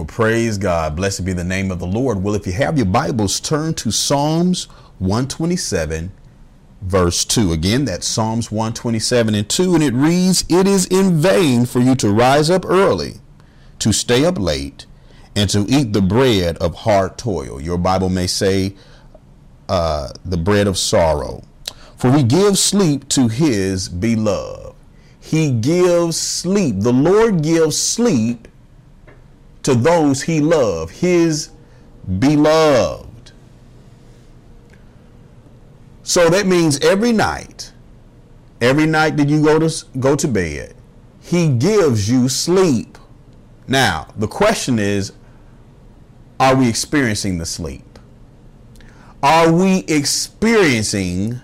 Well, 0.00 0.06
praise 0.06 0.56
God. 0.56 0.96
Blessed 0.96 1.26
be 1.26 1.34
the 1.34 1.44
name 1.44 1.70
of 1.70 1.78
the 1.78 1.86
Lord. 1.86 2.22
Well, 2.22 2.34
if 2.34 2.46
you 2.46 2.54
have 2.54 2.78
your 2.78 2.86
Bibles, 2.86 3.38
turn 3.38 3.74
to 3.74 3.90
Psalms 3.90 4.64
127, 4.98 6.10
verse 6.80 7.22
2. 7.26 7.52
Again, 7.52 7.84
that's 7.84 8.06
Psalms 8.06 8.50
127 8.50 9.34
and 9.34 9.46
2, 9.46 9.74
and 9.74 9.84
it 9.84 9.92
reads, 9.92 10.46
It 10.48 10.66
is 10.66 10.86
in 10.86 11.20
vain 11.20 11.66
for 11.66 11.80
you 11.80 11.94
to 11.96 12.08
rise 12.08 12.48
up 12.48 12.64
early, 12.64 13.16
to 13.80 13.92
stay 13.92 14.24
up 14.24 14.38
late, 14.38 14.86
and 15.36 15.50
to 15.50 15.66
eat 15.68 15.92
the 15.92 16.00
bread 16.00 16.56
of 16.56 16.76
hard 16.76 17.18
toil. 17.18 17.60
Your 17.60 17.76
Bible 17.76 18.08
may 18.08 18.26
say, 18.26 18.74
uh, 19.68 20.14
the 20.24 20.38
bread 20.38 20.66
of 20.66 20.78
sorrow. 20.78 21.42
For 21.98 22.10
he 22.12 22.22
gives 22.22 22.58
sleep 22.58 23.06
to 23.10 23.28
his 23.28 23.90
beloved. 23.90 24.74
He 25.20 25.50
gives 25.50 26.16
sleep. 26.16 26.76
The 26.78 26.90
Lord 26.90 27.42
gives 27.42 27.76
sleep 27.76 28.48
to 29.62 29.74
those 29.74 30.22
he 30.22 30.40
loves, 30.40 30.92
his 30.92 31.50
beloved. 32.18 33.32
So 36.02 36.28
that 36.28 36.46
means 36.46 36.80
every 36.80 37.12
night, 37.12 37.72
every 38.60 38.86
night 38.86 39.16
that 39.16 39.28
you 39.28 39.42
go 39.42 39.58
to 39.58 39.84
go 39.98 40.16
to 40.16 40.26
bed, 40.26 40.74
he 41.20 41.48
gives 41.48 42.10
you 42.10 42.28
sleep. 42.28 42.98
Now, 43.68 44.08
the 44.16 44.26
question 44.26 44.78
is, 44.78 45.12
are 46.40 46.56
we 46.56 46.68
experiencing 46.68 47.38
the 47.38 47.46
sleep? 47.46 47.98
Are 49.22 49.52
we 49.52 49.84
experiencing 49.86 51.40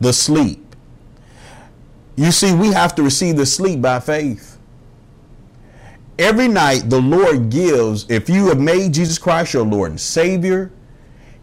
the 0.00 0.12
sleep? 0.12 0.74
You 2.16 2.32
see, 2.32 2.52
we 2.52 2.72
have 2.72 2.94
to 2.96 3.02
receive 3.02 3.36
the 3.36 3.46
sleep 3.46 3.80
by 3.80 4.00
faith. 4.00 4.51
Every 6.22 6.46
night, 6.46 6.88
the 6.88 7.00
Lord 7.00 7.50
gives, 7.50 8.08
if 8.08 8.28
you 8.28 8.46
have 8.46 8.60
made 8.60 8.94
Jesus 8.94 9.18
Christ 9.18 9.54
your 9.54 9.66
Lord 9.66 9.90
and 9.90 10.00
Savior, 10.00 10.70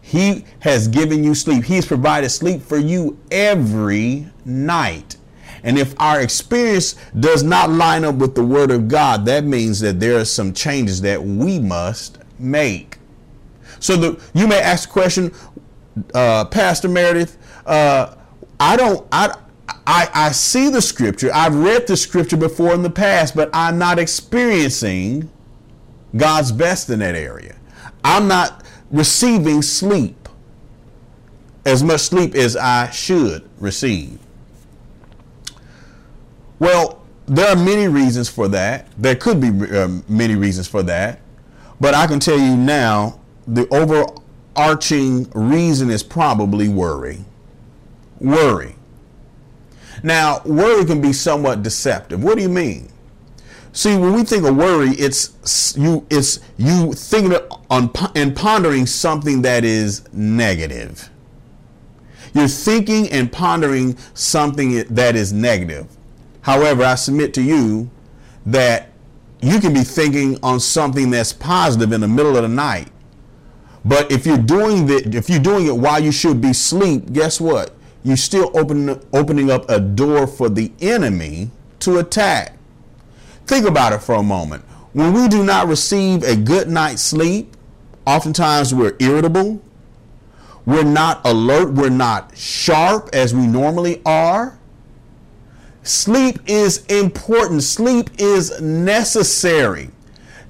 He 0.00 0.46
has 0.60 0.88
given 0.88 1.22
you 1.22 1.34
sleep. 1.34 1.64
He's 1.64 1.84
provided 1.84 2.30
sleep 2.30 2.62
for 2.62 2.78
you 2.78 3.18
every 3.30 4.26
night. 4.46 5.18
And 5.62 5.78
if 5.78 5.94
our 6.00 6.22
experience 6.22 6.94
does 7.18 7.42
not 7.42 7.68
line 7.68 8.06
up 8.06 8.14
with 8.14 8.34
the 8.34 8.42
Word 8.42 8.70
of 8.70 8.88
God, 8.88 9.26
that 9.26 9.44
means 9.44 9.80
that 9.80 10.00
there 10.00 10.16
are 10.18 10.24
some 10.24 10.54
changes 10.54 11.02
that 11.02 11.22
we 11.22 11.58
must 11.58 12.16
make. 12.38 12.96
So 13.80 13.96
the, 13.96 14.22
you 14.32 14.46
may 14.46 14.62
ask 14.62 14.88
the 14.88 14.92
question, 14.94 15.34
uh, 16.14 16.46
Pastor 16.46 16.88
Meredith, 16.88 17.36
uh, 17.66 18.14
I 18.58 18.78
don't, 18.78 19.06
I, 19.12 19.36
I, 19.86 20.08
I 20.12 20.32
see 20.32 20.68
the 20.68 20.82
scripture. 20.82 21.30
I've 21.32 21.54
read 21.54 21.86
the 21.86 21.96
scripture 21.96 22.36
before 22.36 22.74
in 22.74 22.82
the 22.82 22.90
past, 22.90 23.34
but 23.34 23.50
I'm 23.52 23.78
not 23.78 23.98
experiencing 23.98 25.30
God's 26.16 26.52
best 26.52 26.90
in 26.90 27.00
that 27.00 27.14
area. 27.14 27.56
I'm 28.02 28.28
not 28.28 28.64
receiving 28.90 29.62
sleep, 29.62 30.28
as 31.64 31.82
much 31.82 32.00
sleep 32.00 32.34
as 32.34 32.56
I 32.56 32.90
should 32.90 33.48
receive. 33.58 34.18
Well, 36.58 37.04
there 37.26 37.48
are 37.48 37.56
many 37.56 37.86
reasons 37.88 38.28
for 38.28 38.48
that. 38.48 38.88
There 38.98 39.14
could 39.14 39.40
be 39.40 39.48
uh, 39.48 39.88
many 40.08 40.34
reasons 40.34 40.66
for 40.66 40.82
that. 40.84 41.20
But 41.80 41.94
I 41.94 42.06
can 42.06 42.20
tell 42.20 42.38
you 42.38 42.56
now, 42.56 43.20
the 43.46 43.66
overarching 43.74 45.30
reason 45.34 45.90
is 45.90 46.02
probably 46.02 46.68
worry. 46.68 47.24
Worry. 48.18 48.74
Now, 50.02 50.42
worry 50.44 50.84
can 50.84 51.00
be 51.00 51.12
somewhat 51.12 51.62
deceptive. 51.62 52.22
What 52.22 52.36
do 52.36 52.42
you 52.42 52.48
mean? 52.48 52.90
See, 53.72 53.96
when 53.96 54.14
we 54.14 54.24
think 54.24 54.44
of 54.44 54.56
worry, 54.56 54.90
it's 54.90 55.76
you 55.76 56.04
it's 56.10 56.40
you 56.58 56.92
thinking 56.92 57.38
on 57.70 57.90
and 58.16 58.34
pondering 58.34 58.86
something 58.86 59.42
that 59.42 59.64
is 59.64 60.02
negative. 60.12 61.08
You're 62.34 62.48
thinking 62.48 63.08
and 63.10 63.30
pondering 63.30 63.96
something 64.14 64.84
that 64.94 65.14
is 65.16 65.32
negative. 65.32 65.86
However, 66.42 66.84
I 66.84 66.94
submit 66.96 67.34
to 67.34 67.42
you 67.42 67.90
that 68.46 68.90
you 69.40 69.60
can 69.60 69.72
be 69.72 69.82
thinking 69.82 70.38
on 70.42 70.60
something 70.60 71.10
that's 71.10 71.32
positive 71.32 71.92
in 71.92 72.00
the 72.00 72.08
middle 72.08 72.36
of 72.36 72.42
the 72.42 72.48
night. 72.48 72.88
But 73.84 74.10
if 74.10 74.26
you're 74.26 74.38
doing 74.38 74.86
that, 74.86 75.14
if 75.14 75.30
you're 75.30 75.38
doing 75.38 75.66
it 75.66 75.76
while 75.76 76.00
you 76.00 76.12
should 76.12 76.40
be 76.40 76.50
asleep, 76.50 77.12
guess 77.12 77.40
what? 77.40 77.74
You're 78.02 78.16
still 78.16 78.50
open, 78.58 79.00
opening 79.12 79.50
up 79.50 79.68
a 79.68 79.78
door 79.78 80.26
for 80.26 80.48
the 80.48 80.72
enemy 80.80 81.50
to 81.80 81.98
attack. 81.98 82.56
Think 83.46 83.66
about 83.66 83.92
it 83.92 84.02
for 84.02 84.14
a 84.14 84.22
moment. 84.22 84.64
When 84.92 85.12
we 85.12 85.28
do 85.28 85.44
not 85.44 85.68
receive 85.68 86.22
a 86.22 86.34
good 86.36 86.68
night's 86.68 87.02
sleep, 87.02 87.56
oftentimes 88.06 88.74
we're 88.74 88.96
irritable, 88.98 89.62
we're 90.66 90.82
not 90.84 91.20
alert, 91.24 91.72
we're 91.72 91.88
not 91.90 92.36
sharp 92.36 93.10
as 93.12 93.34
we 93.34 93.46
normally 93.46 94.02
are. 94.04 94.58
Sleep 95.82 96.38
is 96.46 96.84
important, 96.86 97.62
sleep 97.62 98.10
is 98.18 98.60
necessary. 98.60 99.90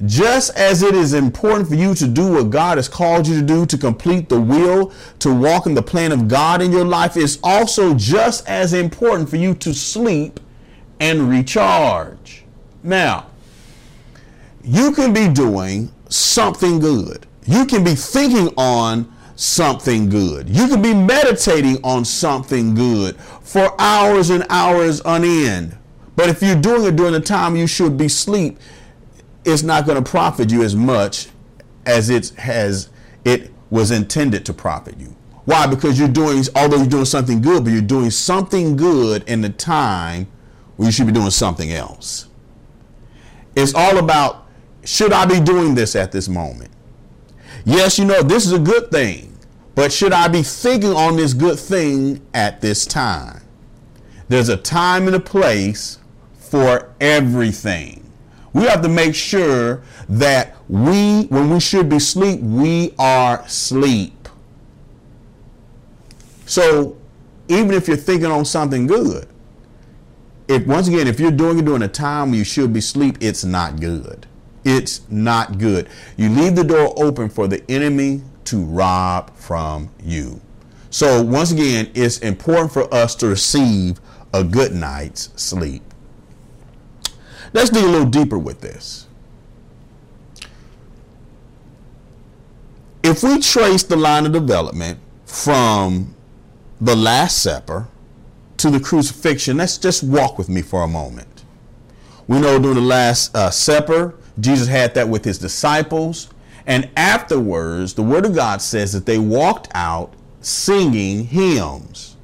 Just 0.06 0.56
as 0.56 0.82
it 0.82 0.94
is 0.94 1.12
important 1.12 1.68
for 1.68 1.74
you 1.74 1.94
to 1.94 2.06
do 2.06 2.32
what 2.32 2.50
God 2.50 2.78
has 2.78 2.88
called 2.88 3.26
you 3.26 3.38
to 3.38 3.46
do, 3.46 3.66
to 3.66 3.76
complete 3.76 4.28
the 4.28 4.40
will, 4.40 4.92
to 5.18 5.34
walk 5.34 5.66
in 5.66 5.74
the 5.74 5.82
plan 5.82 6.10
of 6.10 6.26
God 6.26 6.62
in 6.62 6.72
your 6.72 6.86
life, 6.86 7.16
it's 7.16 7.38
also 7.42 7.94
just 7.94 8.48
as 8.48 8.72
important 8.72 9.28
for 9.28 9.36
you 9.36 9.54
to 9.56 9.74
sleep 9.74 10.40
and 11.00 11.28
recharge. 11.28 12.44
Now, 12.82 13.26
you 14.62 14.92
can 14.92 15.12
be 15.12 15.28
doing 15.28 15.92
something 16.08 16.78
good. 16.78 17.26
You 17.46 17.66
can 17.66 17.84
be 17.84 17.94
thinking 17.94 18.54
on 18.56 19.12
something 19.36 20.08
good. 20.08 20.48
You 20.48 20.68
can 20.68 20.82
be 20.82 20.94
meditating 20.94 21.78
on 21.82 22.04
something 22.04 22.74
good 22.74 23.16
for 23.42 23.74
hours 23.78 24.30
and 24.30 24.46
hours 24.50 25.00
on 25.02 25.24
end. 25.24 25.76
But 26.16 26.28
if 26.28 26.42
you're 26.42 26.60
doing 26.60 26.84
it 26.84 26.96
during 26.96 27.12
the 27.12 27.20
time 27.20 27.56
you 27.56 27.66
should 27.66 27.96
be 27.96 28.06
asleep, 28.06 28.58
it's 29.52 29.62
not 29.62 29.86
going 29.86 30.02
to 30.02 30.10
profit 30.10 30.50
you 30.50 30.62
as 30.62 30.74
much 30.74 31.28
as 31.86 32.10
it 32.10 32.30
has 32.30 32.90
it 33.24 33.50
was 33.70 33.90
intended 33.90 34.44
to 34.46 34.52
profit 34.52 34.98
you. 34.98 35.16
Why? 35.44 35.66
Because 35.66 35.98
you're 35.98 36.08
doing, 36.08 36.44
although 36.54 36.76
you're 36.76 36.86
doing 36.86 37.04
something 37.04 37.40
good, 37.40 37.64
but 37.64 37.72
you're 37.72 37.82
doing 37.82 38.10
something 38.10 38.76
good 38.76 39.22
in 39.28 39.40
the 39.40 39.50
time 39.50 40.26
where 40.76 40.86
you 40.86 40.92
should 40.92 41.06
be 41.06 41.12
doing 41.12 41.30
something 41.30 41.72
else. 41.72 42.28
It's 43.56 43.74
all 43.74 43.98
about 43.98 44.46
should 44.84 45.12
I 45.12 45.26
be 45.26 45.40
doing 45.40 45.74
this 45.74 45.94
at 45.94 46.12
this 46.12 46.28
moment? 46.28 46.70
Yes, 47.64 47.98
you 47.98 48.04
know, 48.04 48.22
this 48.22 48.46
is 48.46 48.52
a 48.52 48.58
good 48.58 48.90
thing, 48.90 49.36
but 49.74 49.92
should 49.92 50.12
I 50.12 50.28
be 50.28 50.42
thinking 50.42 50.92
on 50.92 51.16
this 51.16 51.34
good 51.34 51.58
thing 51.58 52.26
at 52.32 52.60
this 52.60 52.86
time? 52.86 53.42
There's 54.28 54.48
a 54.48 54.56
time 54.56 55.06
and 55.06 55.16
a 55.16 55.20
place 55.20 55.98
for 56.38 56.92
everything. 57.00 58.09
We 58.52 58.64
have 58.64 58.82
to 58.82 58.88
make 58.88 59.14
sure 59.14 59.82
that 60.08 60.56
we, 60.68 61.24
when 61.24 61.50
we 61.50 61.60
should 61.60 61.88
be 61.88 61.96
asleep, 61.96 62.40
we 62.40 62.94
are 62.98 63.40
asleep. 63.42 64.28
So 66.46 66.96
even 67.48 67.72
if 67.72 67.86
you're 67.86 67.96
thinking 67.96 68.30
on 68.30 68.44
something 68.44 68.86
good, 68.86 69.28
if 70.48 70.66
once 70.66 70.88
again, 70.88 71.06
if 71.06 71.20
you're 71.20 71.30
doing 71.30 71.60
it 71.60 71.64
during 71.64 71.82
a 71.82 71.88
time 71.88 72.30
when 72.30 72.38
you 72.38 72.44
should 72.44 72.72
be 72.72 72.80
asleep, 72.80 73.18
it's 73.20 73.44
not 73.44 73.78
good. 73.78 74.26
It's 74.64 75.08
not 75.08 75.58
good. 75.58 75.88
You 76.16 76.28
leave 76.28 76.56
the 76.56 76.64
door 76.64 76.92
open 76.96 77.28
for 77.28 77.46
the 77.46 77.62
enemy 77.70 78.22
to 78.46 78.64
rob 78.64 79.34
from 79.36 79.90
you. 80.02 80.40
So 80.90 81.22
once 81.22 81.52
again, 81.52 81.90
it's 81.94 82.18
important 82.18 82.72
for 82.72 82.92
us 82.92 83.14
to 83.16 83.28
receive 83.28 84.00
a 84.34 84.42
good 84.42 84.72
night's 84.72 85.30
sleep. 85.40 85.82
Let's 87.52 87.70
dig 87.70 87.84
a 87.84 87.88
little 87.88 88.08
deeper 88.08 88.38
with 88.38 88.60
this. 88.60 89.06
If 93.02 93.22
we 93.22 93.40
trace 93.40 93.82
the 93.82 93.96
line 93.96 94.26
of 94.26 94.32
development 94.32 95.00
from 95.24 96.14
the 96.80 96.94
Last 96.94 97.42
Supper 97.42 97.88
to 98.58 98.70
the 98.70 98.78
crucifixion, 98.78 99.56
let's 99.56 99.78
just 99.78 100.02
walk 100.02 100.38
with 100.38 100.48
me 100.48 100.62
for 100.62 100.82
a 100.82 100.88
moment. 100.88 101.44
We 102.28 102.40
know 102.40 102.58
during 102.58 102.76
the 102.76 102.82
Last 102.82 103.34
uh, 103.34 103.50
Supper, 103.50 104.14
Jesus 104.38 104.68
had 104.68 104.94
that 104.94 105.08
with 105.08 105.24
his 105.24 105.38
disciples. 105.38 106.28
And 106.66 106.88
afterwards, 106.96 107.94
the 107.94 108.02
Word 108.02 108.26
of 108.26 108.34
God 108.34 108.62
says 108.62 108.92
that 108.92 109.06
they 109.06 109.18
walked 109.18 109.68
out 109.74 110.14
singing 110.40 111.24
hymns. 111.26 112.16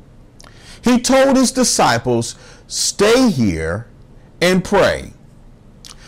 He 0.83 1.01
told 1.01 1.37
his 1.37 1.51
disciples, 1.51 2.37
Stay 2.69 3.31
here 3.31 3.89
and 4.41 4.63
pray 4.63 5.13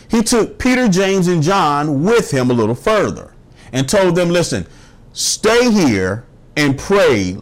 he 0.09 0.21
took 0.23 0.57
Peter, 0.59 0.87
James, 0.87 1.27
and 1.27 1.43
John 1.43 2.03
with 2.03 2.31
him 2.31 2.49
a 2.49 2.53
little 2.53 2.75
further 2.75 3.33
and 3.71 3.87
told 3.87 4.15
them, 4.15 4.29
listen, 4.29 4.65
stay 5.13 5.71
here 5.71 6.25
and 6.57 6.77
pray 6.77 7.37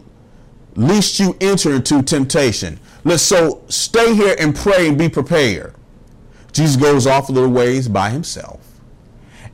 lest 0.76 1.18
you 1.18 1.36
enter 1.40 1.74
into 1.74 2.02
temptation. 2.02 2.78
So 3.16 3.64
stay 3.68 4.14
here 4.14 4.36
and 4.38 4.54
pray 4.54 4.86
and 4.88 4.98
be 4.98 5.08
prepared. 5.08 5.74
Jesus 6.52 6.76
goes 6.76 7.06
off 7.06 7.28
a 7.28 7.32
little 7.32 7.50
ways 7.50 7.88
by 7.88 8.10
himself. 8.10 8.60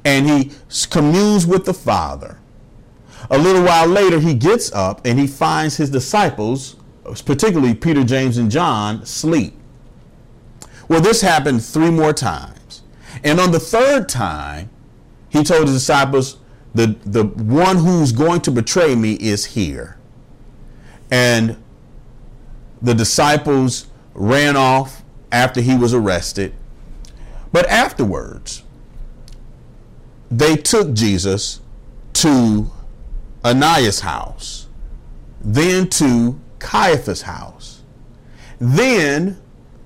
and 0.04 0.28
he 0.28 0.52
communes 0.90 1.46
with 1.46 1.64
the 1.64 1.74
Father. 1.74 2.38
A 3.30 3.38
little 3.38 3.62
while 3.64 3.86
later, 3.86 4.20
he 4.20 4.34
gets 4.34 4.70
up 4.72 5.00
and 5.06 5.18
he 5.18 5.26
finds 5.26 5.76
his 5.76 5.90
disciples, 5.90 6.76
particularly 7.24 7.74
Peter, 7.74 8.04
James, 8.04 8.36
and 8.36 8.50
John, 8.50 9.04
sleep. 9.06 9.54
Well, 10.88 11.00
this 11.00 11.22
happened 11.22 11.64
three 11.64 11.90
more 11.90 12.12
times. 12.12 12.58
And 13.22 13.38
on 13.38 13.52
the 13.52 13.60
third 13.60 14.08
time, 14.08 14.70
he 15.28 15.44
told 15.44 15.68
his 15.68 15.74
disciples, 15.74 16.38
the, 16.74 16.96
the 17.04 17.24
one 17.24 17.76
who's 17.76 18.12
going 18.12 18.40
to 18.42 18.50
betray 18.50 18.94
me 18.94 19.14
is 19.14 19.44
here. 19.44 19.96
And 21.10 21.56
the 22.82 22.94
disciples 22.94 23.86
ran 24.14 24.56
off 24.56 25.02
after 25.30 25.60
he 25.60 25.76
was 25.76 25.94
arrested. 25.94 26.54
But 27.52 27.66
afterwards, 27.66 28.62
they 30.30 30.56
took 30.56 30.92
Jesus 30.92 31.60
to 32.14 32.70
Ananias' 33.44 34.00
house, 34.00 34.66
then 35.40 35.88
to 35.90 36.40
Caiaphas' 36.58 37.22
house, 37.22 37.82
then 38.58 39.40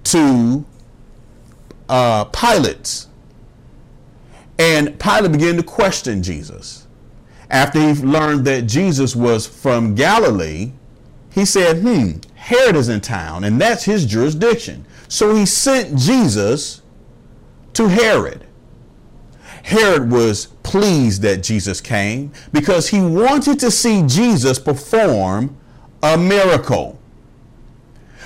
to 0.04 0.64
uh, 1.88 2.25
Pilate's. 2.26 3.07
And 4.58 4.99
Pilate 4.99 5.32
began 5.32 5.56
to 5.56 5.62
question 5.62 6.22
Jesus. 6.22 6.87
After 7.50 7.81
he 7.81 7.94
learned 7.94 8.44
that 8.46 8.62
Jesus 8.62 9.16
was 9.16 9.46
from 9.46 9.94
Galilee, 9.94 10.72
he 11.31 11.44
said, 11.44 11.78
hmm, 11.78 12.19
Herod 12.34 12.76
is 12.76 12.88
in 12.88 13.00
town, 13.00 13.44
and 13.44 13.60
that's 13.60 13.84
his 13.84 14.05
jurisdiction. 14.05 14.84
So 15.08 15.34
he 15.34 15.46
sent 15.46 15.96
Jesus 15.96 16.82
to 17.75 17.88
Herod. 17.88 18.44
Herod 19.62 20.10
was 20.10 20.46
pleased 20.62 21.22
that 21.22 21.43
Jesus 21.43 21.81
came 21.81 22.32
because 22.52 22.88
he 22.88 23.00
wanted 23.00 23.61
to 23.61 23.70
see 23.70 24.02
Jesus 24.06 24.58
perform 24.58 25.56
a 26.02 26.16
miracle. 26.16 26.99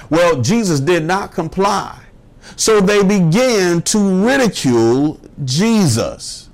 Well, 0.09 0.41
Jesus 0.41 0.81
did 0.81 1.05
not 1.05 1.33
comply. 1.33 2.02
So 2.57 2.81
they 2.81 3.03
began 3.03 3.83
to 3.83 4.25
ridicule 4.25 5.21
Jesus. 5.45 6.51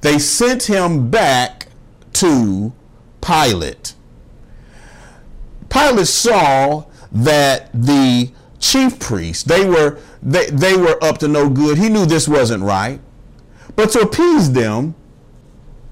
They 0.00 0.18
sent 0.18 0.64
him 0.64 1.10
back 1.10 1.68
to 2.14 2.72
Pilate. 3.20 3.94
Pilate 5.68 6.06
saw 6.06 6.84
that 7.12 7.70
the 7.72 8.30
chief 8.58 8.98
priests, 8.98 9.44
they 9.44 9.64
were 9.64 9.98
they, 10.22 10.46
they 10.46 10.76
were 10.76 11.02
up 11.02 11.18
to 11.18 11.28
no 11.28 11.48
good. 11.48 11.78
He 11.78 11.88
knew 11.88 12.06
this 12.06 12.26
wasn't 12.26 12.64
right. 12.64 13.00
But 13.76 13.90
to 13.92 14.00
appease 14.00 14.52
them, 14.52 14.94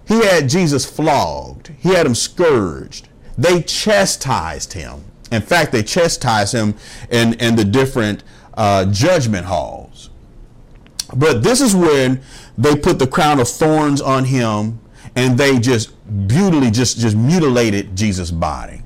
he 0.07 0.25
had 0.25 0.49
Jesus 0.49 0.85
flogged. 0.85 1.73
He 1.79 1.91
had 1.91 2.07
him 2.07 2.15
scourged. 2.15 3.09
They 3.39 3.63
chastised 3.63 4.73
him. 4.73 5.05
In 5.31 5.43
fact, 5.43 5.73
they 5.73 5.83
chastised 5.83 6.55
him 6.55 6.75
in, 7.11 7.35
in 7.35 7.57
the 7.57 7.65
different 7.65 8.23
uh, 8.57 8.87
judgment 8.87 9.47
halls. 9.47 10.11
But 11.15 11.43
this 11.43 11.61
is 11.61 11.75
when 11.75 12.21
they 12.59 12.75
put 12.77 12.99
the 12.99 13.07
crown 13.07 13.39
of 13.39 13.49
thorns 13.49 14.01
on 14.01 14.25
him 14.25 14.81
and 15.15 15.39
they 15.39 15.59
just 15.59 15.93
brutally 16.07 16.71
just, 16.71 16.99
just 16.99 17.17
mutilated 17.17 17.97
Jesus' 17.97 18.31
body. 18.31 18.83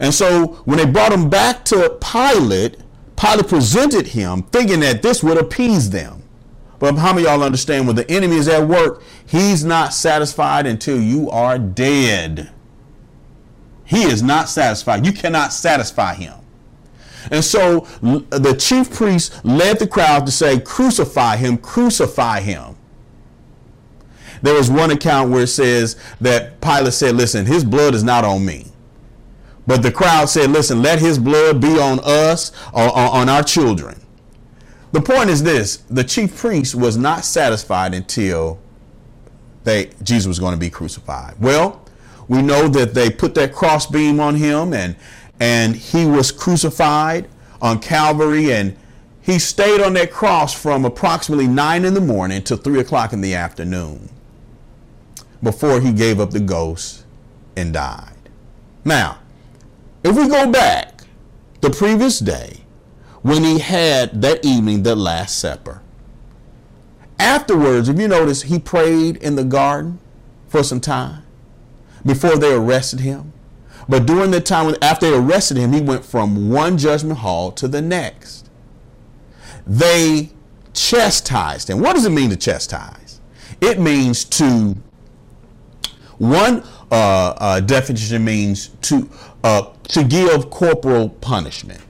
And 0.00 0.12
so 0.12 0.62
when 0.64 0.78
they 0.78 0.86
brought 0.86 1.12
him 1.12 1.28
back 1.28 1.64
to 1.66 1.98
Pilate, 2.00 2.76
Pilate 3.16 3.48
presented 3.48 4.08
him 4.08 4.42
thinking 4.44 4.80
that 4.80 5.02
this 5.02 5.22
would 5.22 5.38
appease 5.38 5.90
them. 5.90 6.22
But 6.78 6.96
how 6.96 7.12
many 7.12 7.26
y'all 7.26 7.42
understand 7.42 7.86
when 7.86 7.96
the 7.96 8.08
enemy 8.08 8.36
is 8.36 8.46
at 8.46 8.68
work, 8.68 9.02
he's 9.26 9.64
not 9.64 9.92
satisfied 9.92 10.66
until 10.66 11.00
you 11.00 11.28
are 11.30 11.58
dead. 11.58 12.50
He 13.84 14.04
is 14.04 14.22
not 14.22 14.48
satisfied. 14.48 15.04
You 15.04 15.12
cannot 15.12 15.52
satisfy 15.52 16.14
him. 16.14 16.34
And 17.30 17.44
so 17.44 17.80
the 18.00 18.56
chief 18.58 18.92
priest 18.92 19.44
led 19.44 19.78
the 19.78 19.86
crowd 19.86 20.26
to 20.26 20.32
say, 20.32 20.60
Crucify 20.60 21.36
him, 21.36 21.58
crucify 21.58 22.40
him. 22.40 22.76
There 24.42 24.54
was 24.54 24.70
one 24.70 24.90
account 24.90 25.30
where 25.30 25.42
it 25.42 25.48
says 25.48 25.96
that 26.20 26.60
Pilate 26.60 26.92
said, 26.92 27.16
Listen, 27.16 27.46
his 27.46 27.64
blood 27.64 27.94
is 27.94 28.04
not 28.04 28.24
on 28.24 28.44
me. 28.44 28.66
But 29.68 29.82
the 29.82 29.92
crowd 29.92 30.30
said, 30.30 30.50
listen, 30.50 30.80
let 30.80 30.98
his 30.98 31.18
blood 31.18 31.60
be 31.60 31.78
on 31.78 32.00
us 32.02 32.52
or, 32.72 32.90
on 32.90 33.28
our 33.28 33.42
children. 33.42 34.00
The 34.92 35.02
point 35.02 35.28
is 35.28 35.42
this 35.42 35.76
the 35.90 36.02
chief 36.02 36.34
priest 36.34 36.74
was 36.74 36.96
not 36.96 37.22
satisfied 37.26 37.92
until 37.92 38.58
they 39.64 39.90
Jesus 40.02 40.26
was 40.26 40.38
going 40.38 40.54
to 40.54 40.58
be 40.58 40.70
crucified. 40.70 41.34
Well, 41.38 41.84
we 42.28 42.40
know 42.40 42.66
that 42.68 42.94
they 42.94 43.10
put 43.10 43.34
that 43.34 43.52
crossbeam 43.52 44.20
on 44.20 44.36
him 44.36 44.72
and 44.72 44.96
and 45.40 45.76
he 45.76 46.04
was 46.06 46.32
crucified 46.32 47.28
on 47.60 47.80
Calvary 47.80 48.52
and 48.52 48.76
he 49.20 49.38
stayed 49.38 49.80
on 49.80 49.92
that 49.94 50.10
cross 50.10 50.54
from 50.54 50.84
approximately 50.84 51.46
nine 51.46 51.84
in 51.84 51.94
the 51.94 52.00
morning 52.00 52.42
to 52.44 52.56
three 52.56 52.80
o'clock 52.80 53.12
in 53.12 53.20
the 53.20 53.34
afternoon 53.34 54.08
before 55.42 55.80
he 55.80 55.92
gave 55.92 56.18
up 56.18 56.30
the 56.30 56.40
ghost 56.40 57.04
and 57.56 57.72
died. 57.72 58.14
Now, 58.84 59.18
if 60.02 60.16
we 60.16 60.28
go 60.28 60.50
back 60.50 61.02
the 61.60 61.70
previous 61.70 62.18
day 62.18 62.60
when 63.22 63.44
he 63.44 63.58
had 63.58 64.22
that 64.22 64.44
evening 64.44 64.82
the 64.82 64.96
Last 64.96 65.38
Supper, 65.38 65.82
afterwards, 67.18 67.88
if 67.88 67.98
you 67.98 68.08
notice, 68.08 68.42
he 68.42 68.58
prayed 68.58 69.16
in 69.16 69.36
the 69.36 69.44
garden 69.44 69.98
for 70.48 70.62
some 70.62 70.80
time 70.80 71.24
before 72.06 72.36
they 72.38 72.54
arrested 72.54 73.00
him. 73.00 73.32
But 73.88 74.06
during 74.06 74.30
the 74.30 74.40
time 74.40 74.74
after 74.82 75.10
they 75.10 75.16
arrested 75.16 75.56
him, 75.56 75.72
he 75.72 75.80
went 75.80 76.04
from 76.04 76.50
one 76.50 76.76
judgment 76.76 77.20
hall 77.20 77.50
to 77.52 77.66
the 77.66 77.80
next. 77.80 78.50
They 79.66 80.30
chastised 80.74 81.70
him. 81.70 81.80
What 81.80 81.94
does 81.94 82.04
it 82.04 82.10
mean 82.10 82.30
to 82.30 82.36
chastise? 82.36 83.20
It 83.60 83.80
means 83.80 84.24
to, 84.24 84.76
one 86.18 86.62
uh, 86.90 87.34
uh, 87.38 87.60
definition 87.60 88.24
means 88.24 88.68
to 88.82 89.08
uh, 89.44 89.70
to 89.88 90.04
give 90.04 90.50
corporal 90.50 91.08
punishment. 91.08 91.80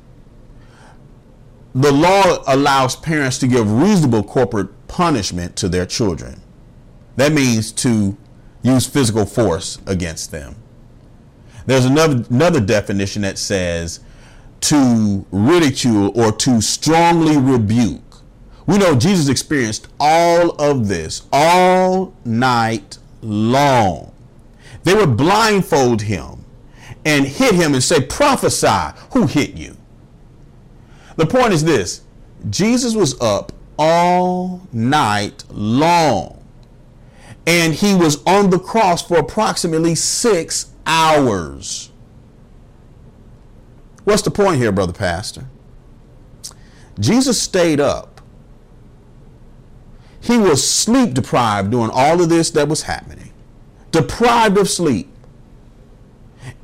The 1.75 1.93
law 1.93 2.43
allows 2.47 2.97
parents 2.97 3.39
to 3.39 3.47
give 3.47 3.71
reasonable 3.71 4.25
corporate 4.25 4.89
punishment 4.89 5.57
to 5.57 5.69
their 5.69 5.87
children. 5.87 6.41
That 7.17 7.33
means 7.33 7.73
to 7.73 8.17
use 8.63 8.87
physical 8.87 9.25
force 9.25 9.79
against 9.87 10.31
them. 10.31 10.57
There's 11.69 11.85
another, 11.85 12.25
another 12.31 12.61
definition 12.61 13.21
that 13.23 13.37
says 13.37 14.01
to 14.63 15.27
ridicule 15.31 16.19
or 16.19 16.33
to 16.33 16.63
strongly 16.63 17.37
rebuke. 17.37 18.23
We 18.67 18.79
know 18.79 18.95
Jesus 18.95 19.29
experienced 19.29 19.87
all 20.01 20.53
of 20.53 20.89
this 20.89 21.27
all 21.31 22.15
night 22.25 22.97
long. 23.21 24.13
They 24.85 24.95
would 24.95 25.19
blindfold 25.19 26.01
him 26.01 26.47
and 27.05 27.27
hit 27.27 27.55
him 27.55 27.75
and 27.75 27.85
say, 27.85 28.01
Prophesy, 28.01 28.99
who 29.13 29.27
hit 29.27 29.55
you? 29.55 29.77
The 31.17 31.27
point 31.27 31.53
is 31.53 31.65
this 31.65 32.01
Jesus 32.49 32.95
was 32.95 33.21
up 33.21 33.53
all 33.79 34.63
night 34.73 35.45
long, 35.51 36.43
and 37.47 37.75
he 37.75 37.95
was 37.95 38.25
on 38.25 38.49
the 38.49 38.59
cross 38.59 39.07
for 39.07 39.19
approximately 39.19 39.95
six 39.95 40.73
hours. 40.89 41.91
What's 44.05 44.23
the 44.23 44.31
point 44.31 44.57
here, 44.57 44.73
Brother 44.73 44.93
Pastor? 44.93 45.47
Jesus 46.99 47.41
stayed 47.41 47.79
up. 47.79 48.21
He 50.21 50.39
was 50.39 50.69
sleep 50.69 51.15
deprived 51.15 51.71
during 51.71 51.91
all 51.93 52.21
of 52.21 52.29
this 52.29 52.51
that 52.51 52.69
was 52.69 52.83
happening, 52.83 53.33
deprived 53.93 54.59
of 54.59 54.69
sleep 54.69 55.09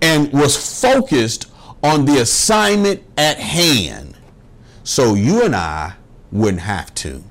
and 0.03 0.33
was 0.33 0.81
focused 0.81 1.51
on 1.83 2.05
the 2.05 2.21
assignment 2.21 3.03
at 3.17 3.39
hand 3.39 4.17
so 4.83 5.15
you 5.15 5.45
and 5.45 5.55
I 5.55 5.95
wouldn't 6.33 6.63
have 6.63 6.95
to. 6.97 7.23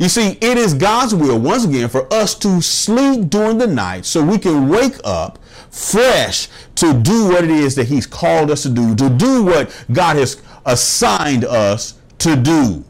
You 0.00 0.08
see, 0.08 0.30
it 0.40 0.58
is 0.58 0.74
God's 0.74 1.14
will, 1.14 1.38
once 1.38 1.64
again, 1.64 1.88
for 1.88 2.12
us 2.12 2.34
to 2.36 2.60
sleep 2.60 3.30
during 3.30 3.58
the 3.58 3.66
night 3.66 4.04
so 4.04 4.24
we 4.24 4.38
can 4.38 4.68
wake 4.68 4.96
up 5.04 5.38
fresh 5.74 6.48
to 6.76 6.94
do 6.94 7.28
what 7.28 7.44
it 7.44 7.50
is 7.50 7.74
that 7.74 7.88
He's 7.88 8.06
called 8.06 8.50
us 8.50 8.62
to 8.62 8.70
do, 8.70 8.94
to 8.94 9.10
do 9.10 9.44
what 9.44 9.74
God 9.92 10.16
has 10.16 10.40
assigned 10.64 11.44
us 11.44 11.94
to 12.18 12.36
do. 12.36 12.84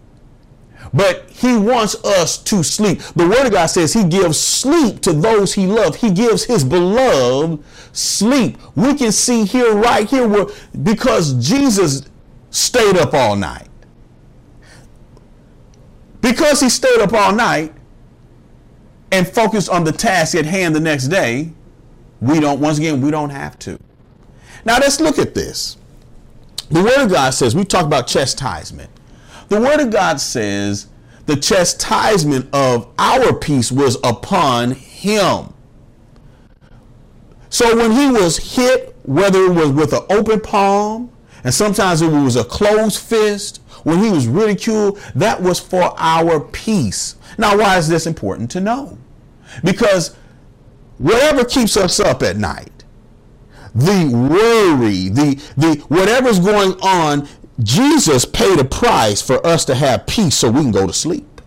But 0.92 1.28
he 1.28 1.56
wants 1.56 1.96
us 2.04 2.38
to 2.44 2.62
sleep. 2.62 3.00
The 3.16 3.26
word 3.26 3.46
of 3.46 3.52
God 3.52 3.66
says 3.66 3.92
he 3.92 4.04
gives 4.04 4.38
sleep 4.38 5.00
to 5.00 5.12
those 5.12 5.52
he 5.52 5.66
loves. 5.66 6.00
He 6.00 6.12
gives 6.12 6.44
his 6.44 6.62
beloved 6.62 7.64
sleep. 7.92 8.58
We 8.76 8.94
can 8.94 9.10
see 9.10 9.44
here, 9.44 9.74
right 9.74 10.08
here, 10.08 10.28
where 10.28 10.46
because 10.84 11.34
Jesus 11.34 12.08
stayed 12.50 12.96
up 12.96 13.12
all 13.12 13.34
night. 13.34 13.66
Because 16.20 16.60
he 16.60 16.68
stayed 16.68 17.00
up 17.00 17.12
all 17.12 17.34
night 17.34 17.74
and 19.10 19.26
focused 19.26 19.68
on 19.68 19.82
the 19.82 19.92
task 19.92 20.36
at 20.36 20.46
hand 20.46 20.76
the 20.76 20.80
next 20.80 21.08
day, 21.08 21.50
we 22.26 22.40
don't, 22.40 22.60
once 22.60 22.78
again, 22.78 23.00
we 23.00 23.10
don't 23.10 23.30
have 23.30 23.58
to. 23.60 23.78
Now 24.64 24.78
let's 24.78 25.00
look 25.00 25.18
at 25.18 25.34
this. 25.34 25.76
The 26.70 26.82
Word 26.82 27.04
of 27.04 27.10
God 27.10 27.30
says, 27.30 27.54
we 27.54 27.64
talk 27.64 27.84
about 27.84 28.06
chastisement. 28.06 28.90
The 29.48 29.60
Word 29.60 29.80
of 29.80 29.90
God 29.90 30.20
says 30.20 30.88
the 31.26 31.36
chastisement 31.36 32.48
of 32.54 32.88
our 32.98 33.34
peace 33.34 33.70
was 33.70 33.96
upon 34.02 34.72
him. 34.72 35.52
So 37.50 37.76
when 37.76 37.92
he 37.92 38.10
was 38.10 38.54
hit, 38.54 38.96
whether 39.04 39.44
it 39.44 39.52
was 39.52 39.70
with 39.70 39.92
an 39.92 40.02
open 40.10 40.40
palm, 40.40 41.10
and 41.44 41.52
sometimes 41.52 42.00
it 42.00 42.10
was 42.10 42.36
a 42.36 42.44
closed 42.44 42.98
fist, 43.00 43.60
when 43.84 44.02
he 44.02 44.10
was 44.10 44.26
ridiculed, 44.26 44.98
that 45.14 45.40
was 45.40 45.60
for 45.60 45.94
our 45.98 46.40
peace. 46.40 47.16
Now, 47.36 47.56
why 47.58 47.76
is 47.76 47.86
this 47.86 48.06
important 48.06 48.50
to 48.52 48.60
know? 48.60 48.98
Because 49.62 50.16
whatever 50.98 51.44
keeps 51.44 51.76
us 51.76 52.00
up 52.00 52.22
at 52.22 52.36
night, 52.36 52.84
the 53.74 54.10
worry, 54.12 55.08
the 55.08 55.42
the 55.56 55.84
whatever's 55.88 56.38
going 56.38 56.72
on, 56.80 57.28
Jesus 57.60 58.24
paid 58.24 58.58
a 58.58 58.64
price 58.64 59.20
for 59.20 59.44
us 59.46 59.64
to 59.66 59.74
have 59.74 60.06
peace 60.06 60.36
so 60.36 60.50
we 60.50 60.62
can 60.62 60.70
go 60.70 60.86
to 60.86 60.92
sleep. 60.92 61.40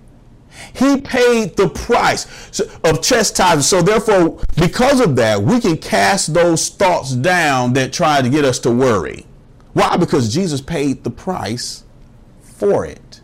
He 0.73 1.01
paid 1.01 1.57
the 1.57 1.69
price 1.69 2.59
of 2.83 3.01
chastisement. 3.01 3.63
So 3.63 3.81
therefore, 3.81 4.39
because 4.57 4.99
of 4.99 5.15
that, 5.15 5.41
we 5.41 5.59
can 5.59 5.77
cast 5.77 6.33
those 6.33 6.69
thoughts 6.69 7.13
down 7.13 7.73
that 7.73 7.93
try 7.93 8.21
to 8.21 8.29
get 8.29 8.45
us 8.45 8.59
to 8.59 8.71
worry. 8.71 9.25
Why? 9.73 9.97
Because 9.97 10.33
Jesus 10.33 10.61
paid 10.61 11.03
the 11.03 11.09
price 11.09 11.83
for 12.41 12.85
it. 12.85 13.21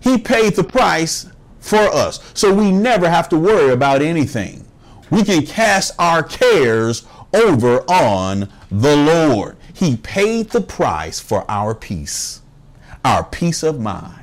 He 0.00 0.18
paid 0.18 0.54
the 0.54 0.64
price 0.64 1.30
for 1.60 1.78
us. 1.78 2.20
So 2.34 2.52
we 2.52 2.72
never 2.72 3.08
have 3.08 3.28
to 3.30 3.38
worry 3.38 3.72
about 3.72 4.02
anything. 4.02 4.67
We 5.10 5.24
can 5.24 5.46
cast 5.46 5.94
our 5.98 6.22
cares 6.22 7.06
over 7.32 7.80
on 7.90 8.48
the 8.70 8.96
Lord. 8.96 9.56
He 9.72 9.96
paid 9.96 10.50
the 10.50 10.60
price 10.60 11.20
for 11.20 11.44
our 11.50 11.74
peace, 11.74 12.42
our 13.04 13.24
peace 13.24 13.62
of 13.62 13.80
mind. 13.80 14.14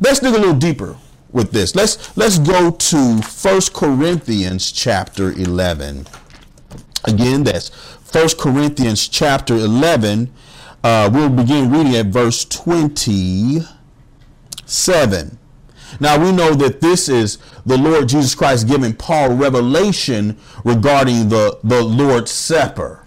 Let's 0.00 0.20
dig 0.20 0.34
a 0.34 0.38
little 0.38 0.54
deeper 0.54 0.96
with 1.32 1.50
this. 1.50 1.74
Let's 1.74 2.16
let's 2.16 2.38
go 2.38 2.70
to 2.70 3.22
First 3.22 3.74
Corinthians 3.74 4.70
chapter 4.70 5.32
11. 5.32 6.06
Again, 7.04 7.44
that's 7.44 7.68
First 7.68 8.38
Corinthians 8.38 9.08
chapter 9.08 9.54
11. 9.54 10.32
Uh, 10.84 11.10
we'll 11.12 11.28
begin 11.28 11.70
reading 11.70 11.96
at 11.96 12.06
verse 12.06 12.44
27. 12.44 13.66
Now 16.00 16.22
we 16.22 16.32
know 16.32 16.54
that 16.54 16.80
this 16.80 17.08
is 17.08 17.38
the 17.64 17.76
Lord 17.78 18.08
Jesus 18.08 18.34
Christ 18.34 18.68
giving 18.68 18.94
Paul 18.94 19.34
revelation 19.34 20.36
regarding 20.64 21.28
the, 21.28 21.58
the 21.64 21.82
Lord's 21.82 22.30
Supper. 22.30 23.06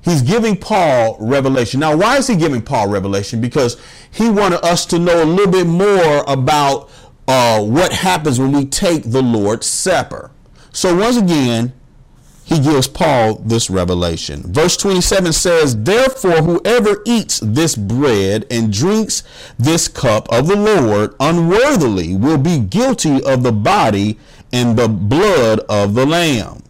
He's 0.00 0.22
giving 0.22 0.56
Paul 0.56 1.16
revelation. 1.20 1.80
Now, 1.80 1.96
why 1.96 2.16
is 2.16 2.28
he 2.28 2.36
giving 2.36 2.62
Paul 2.62 2.88
revelation? 2.88 3.40
Because 3.40 3.76
he 4.10 4.30
wanted 4.30 4.64
us 4.64 4.86
to 4.86 4.98
know 4.98 5.22
a 5.22 5.26
little 5.26 5.52
bit 5.52 5.66
more 5.66 6.24
about 6.26 6.88
uh, 7.26 7.62
what 7.62 7.92
happens 7.92 8.40
when 8.40 8.52
we 8.52 8.64
take 8.64 9.02
the 9.02 9.22
Lord's 9.22 9.66
Supper. 9.66 10.30
So, 10.72 10.96
once 10.96 11.16
again, 11.18 11.74
he 12.48 12.58
gives 12.58 12.88
Paul 12.88 13.34
this 13.44 13.68
revelation. 13.68 14.42
Verse 14.42 14.74
27 14.78 15.34
says, 15.34 15.82
Therefore, 15.82 16.40
whoever 16.40 17.02
eats 17.04 17.40
this 17.40 17.76
bread 17.76 18.46
and 18.50 18.72
drinks 18.72 19.22
this 19.58 19.86
cup 19.86 20.32
of 20.32 20.46
the 20.46 20.56
Lord 20.56 21.14
unworthily 21.20 22.16
will 22.16 22.38
be 22.38 22.58
guilty 22.58 23.22
of 23.22 23.42
the 23.42 23.52
body 23.52 24.18
and 24.50 24.78
the 24.78 24.88
blood 24.88 25.60
of 25.68 25.92
the 25.92 26.06
Lamb. 26.06 26.62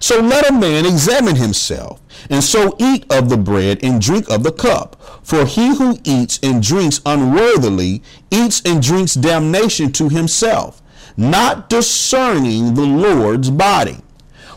So 0.00 0.20
let 0.20 0.48
a 0.48 0.54
man 0.54 0.86
examine 0.86 1.36
himself, 1.36 2.00
and 2.30 2.42
so 2.42 2.74
eat 2.78 3.04
of 3.12 3.28
the 3.28 3.36
bread 3.36 3.80
and 3.84 4.00
drink 4.00 4.30
of 4.30 4.42
the 4.42 4.52
cup. 4.52 4.96
For 5.22 5.44
he 5.44 5.76
who 5.76 5.98
eats 6.04 6.40
and 6.42 6.62
drinks 6.62 7.02
unworthily 7.04 8.02
eats 8.30 8.62
and 8.64 8.82
drinks 8.82 9.12
damnation 9.12 9.92
to 9.92 10.08
himself, 10.08 10.80
not 11.14 11.68
discerning 11.68 12.72
the 12.72 12.86
Lord's 12.86 13.50
body. 13.50 13.98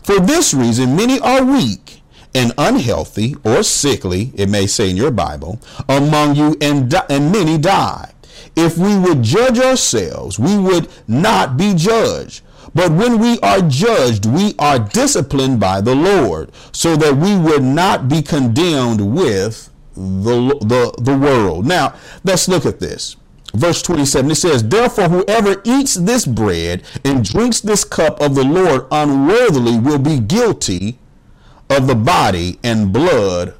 For 0.07 0.21
this 0.21 0.53
reason, 0.53 0.95
many 0.95 1.19
are 1.19 1.43
weak 1.43 2.01
and 2.33 2.53
unhealthy 2.57 3.35
or 3.43 3.61
sickly, 3.61 4.31
it 4.35 4.47
may 4.47 4.65
say 4.65 4.89
in 4.89 4.95
your 4.95 5.11
Bible, 5.11 5.59
among 5.89 6.37
you, 6.37 6.55
and, 6.61 6.89
di- 6.89 7.05
and 7.09 7.29
many 7.29 7.57
die. 7.57 8.13
If 8.55 8.77
we 8.77 8.97
would 8.97 9.21
judge 9.21 9.59
ourselves, 9.59 10.39
we 10.39 10.57
would 10.57 10.87
not 11.09 11.57
be 11.57 11.73
judged. 11.75 12.41
But 12.73 12.93
when 12.93 13.19
we 13.19 13.37
are 13.41 13.59
judged, 13.59 14.25
we 14.25 14.55
are 14.59 14.79
disciplined 14.79 15.59
by 15.59 15.81
the 15.81 15.95
Lord, 15.95 16.53
so 16.71 16.95
that 16.95 17.17
we 17.17 17.35
would 17.37 17.63
not 17.63 18.07
be 18.07 18.21
condemned 18.21 19.01
with 19.13 19.69
the, 19.93 20.57
the, 20.61 21.01
the 21.01 21.17
world. 21.17 21.65
Now, 21.65 21.95
let's 22.23 22.47
look 22.47 22.65
at 22.65 22.79
this 22.79 23.17
verse 23.57 23.81
27 23.81 24.31
it 24.31 24.35
says 24.35 24.67
therefore 24.67 25.09
whoever 25.09 25.61
eats 25.63 25.95
this 25.95 26.25
bread 26.25 26.83
and 27.03 27.25
drinks 27.25 27.59
this 27.59 27.83
cup 27.83 28.19
of 28.21 28.35
the 28.35 28.43
lord 28.43 28.85
unworthily 28.91 29.77
will 29.79 29.99
be 29.99 30.19
guilty 30.19 30.97
of 31.69 31.87
the 31.87 31.95
body 31.95 32.59
and 32.63 32.93
blood 32.93 33.53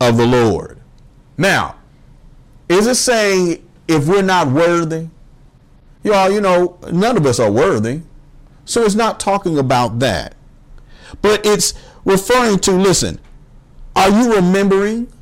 of 0.00 0.16
the 0.16 0.26
lord. 0.26 0.80
Now 1.36 1.76
is 2.68 2.86
it 2.86 2.96
saying 2.96 3.68
if 3.86 4.08
we're 4.08 4.22
not 4.22 4.48
worthy? 4.48 5.08
Y'all 6.02 6.30
you 6.30 6.40
know 6.40 6.78
none 6.90 7.16
of 7.16 7.26
us 7.26 7.38
are 7.38 7.50
worthy. 7.50 8.02
So 8.64 8.82
it's 8.84 8.94
not 8.94 9.20
talking 9.20 9.58
about 9.58 9.98
that. 9.98 10.34
But 11.20 11.44
it's 11.44 11.74
referring 12.04 12.58
to 12.60 12.72
listen 12.72 13.18
are 13.94 14.08
you 14.08 14.34
remembering 14.34 15.12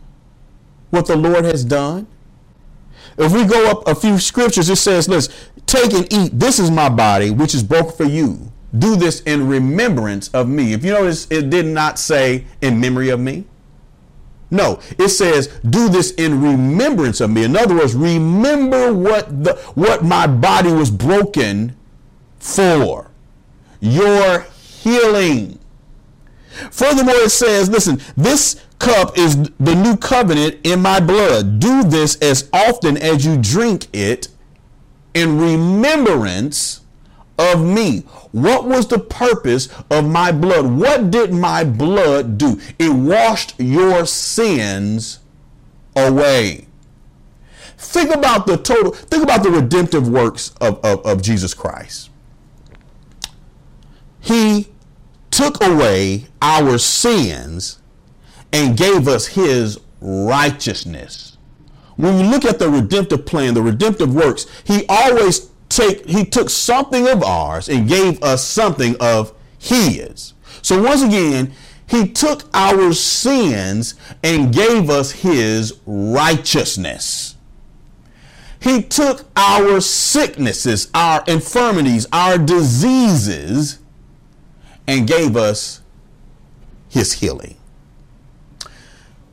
what 0.91 1.07
the 1.07 1.17
lord 1.17 1.45
has 1.45 1.65
done 1.65 2.07
if 3.25 3.33
we 3.33 3.45
go 3.45 3.71
up 3.71 3.87
a 3.87 3.95
few 3.95 4.19
scriptures, 4.19 4.69
it 4.69 4.77
says, 4.77 5.09
"Listen, 5.09 5.33
take 5.67 5.93
and 5.93 6.13
eat. 6.13 6.39
This 6.39 6.59
is 6.59 6.71
my 6.71 6.89
body, 6.89 7.31
which 7.31 7.55
is 7.55 7.63
broken 7.63 7.93
for 7.93 8.05
you. 8.05 8.53
Do 8.77 8.97
this 8.97 9.21
in 9.21 9.49
remembrance 9.49 10.29
of 10.29 10.49
me." 10.49 10.73
If 10.73 10.85
you 10.85 10.93
notice, 10.93 11.27
it 11.31 11.51
did 11.51 11.67
not 11.67 11.99
say 11.99 12.45
in 12.61 12.81
memory 12.81 13.11
of 13.11 13.21
me. 13.21 13.45
No, 14.51 14.81
it 14.99 15.11
says, 15.11 15.49
"Do 15.69 15.89
this 15.89 16.11
in 16.13 16.43
remembrance 16.43 17.21
of 17.21 17.31
me." 17.31 17.45
In 17.45 17.57
other 17.57 17.77
words, 17.77 17.95
remember 17.95 18.93
what 18.93 19.45
the 19.45 19.57
what 19.75 20.05
my 20.05 20.27
body 20.27 20.73
was 20.73 20.91
broken 20.91 21.75
for. 22.39 23.11
Your 23.81 24.47
healing. 24.83 25.59
Furthermore, 26.71 27.15
it 27.15 27.31
says, 27.31 27.71
"Listen, 27.71 28.01
this 28.17 28.57
cup 28.81 29.17
is 29.17 29.51
the 29.61 29.75
new 29.75 29.97
covenant 29.97 30.59
in 30.65 30.83
my 30.83 30.99
blood. 30.99 31.61
Do 31.61 31.85
this 31.85 32.17
as 32.17 32.49
often 32.53 32.97
as 32.97 33.25
you 33.25 33.37
drink 33.37 33.87
it 33.93 34.29
in 35.15 35.39
remembrance 35.39 36.81
of 37.39 37.65
me. 37.65 38.01
What 38.33 38.65
was 38.67 38.89
the 38.89 38.99
purpose 38.99 39.69
of 39.91 40.09
my 40.09 40.33
blood? 40.33 40.67
What 40.67 41.11
did 41.11 41.33
my 41.33 41.65
blood 41.65 42.39
do? 42.39 42.61
It 42.79 42.91
washed 42.91 43.55
your 43.59 44.07
sins 44.07 45.21
away. 45.97 46.67
Think 47.77 48.15
about 48.15 48.47
the 48.47 48.57
total, 48.57 48.93
think 48.93 49.23
about 49.23 49.43
the 49.43 49.51
redemptive 49.51 50.09
works 50.09 50.53
of, 50.61 50.85
of, 50.85 51.05
of 51.05 51.23
Jesus 51.23 51.55
Christ. 51.55 52.11
He 54.21 54.69
took 55.31 55.63
away 55.65 56.27
our 56.43 56.77
sins 56.77 57.80
and 58.53 58.77
gave 58.77 59.09
us 59.09 59.27
his 59.27 59.79
righteousness. 60.01 61.39
When 61.97 62.19
you 62.19 62.31
look 62.31 62.45
at 62.45 62.59
the 62.59 62.69
redemptive 62.69 63.27
plan, 63.27 63.55
the 63.55 63.63
redemptive 63.63 64.15
works, 64.15 64.47
he 64.65 64.85
always 64.89 65.51
take 65.69 66.07
he 66.07 66.25
took 66.25 66.51
something 66.51 67.07
of 67.07 67.23
ours 67.23 67.69
and 67.69 67.89
gave 67.89 68.23
us 68.23 68.45
something 68.45 68.97
of 69.01 69.33
his. 69.59 70.35
So 70.63 70.83
once 70.83 71.03
again, 71.03 71.53
he 71.87 72.09
took 72.09 72.45
our 72.55 72.93
sins 72.93 73.95
and 74.23 74.55
gave 74.55 74.91
us 74.91 75.11
his 75.11 75.79
righteousness. 75.87 77.37
He 78.61 78.83
took 78.83 79.27
our 79.37 79.81
sicknesses, 79.81 80.91
our 80.95 81.25
infirmities, 81.27 82.07
our 82.13 82.39
diseases, 82.39 83.79
and 84.87 85.09
gave 85.09 85.37
us 85.37 85.81
his 86.89 87.15
healing. 87.15 87.57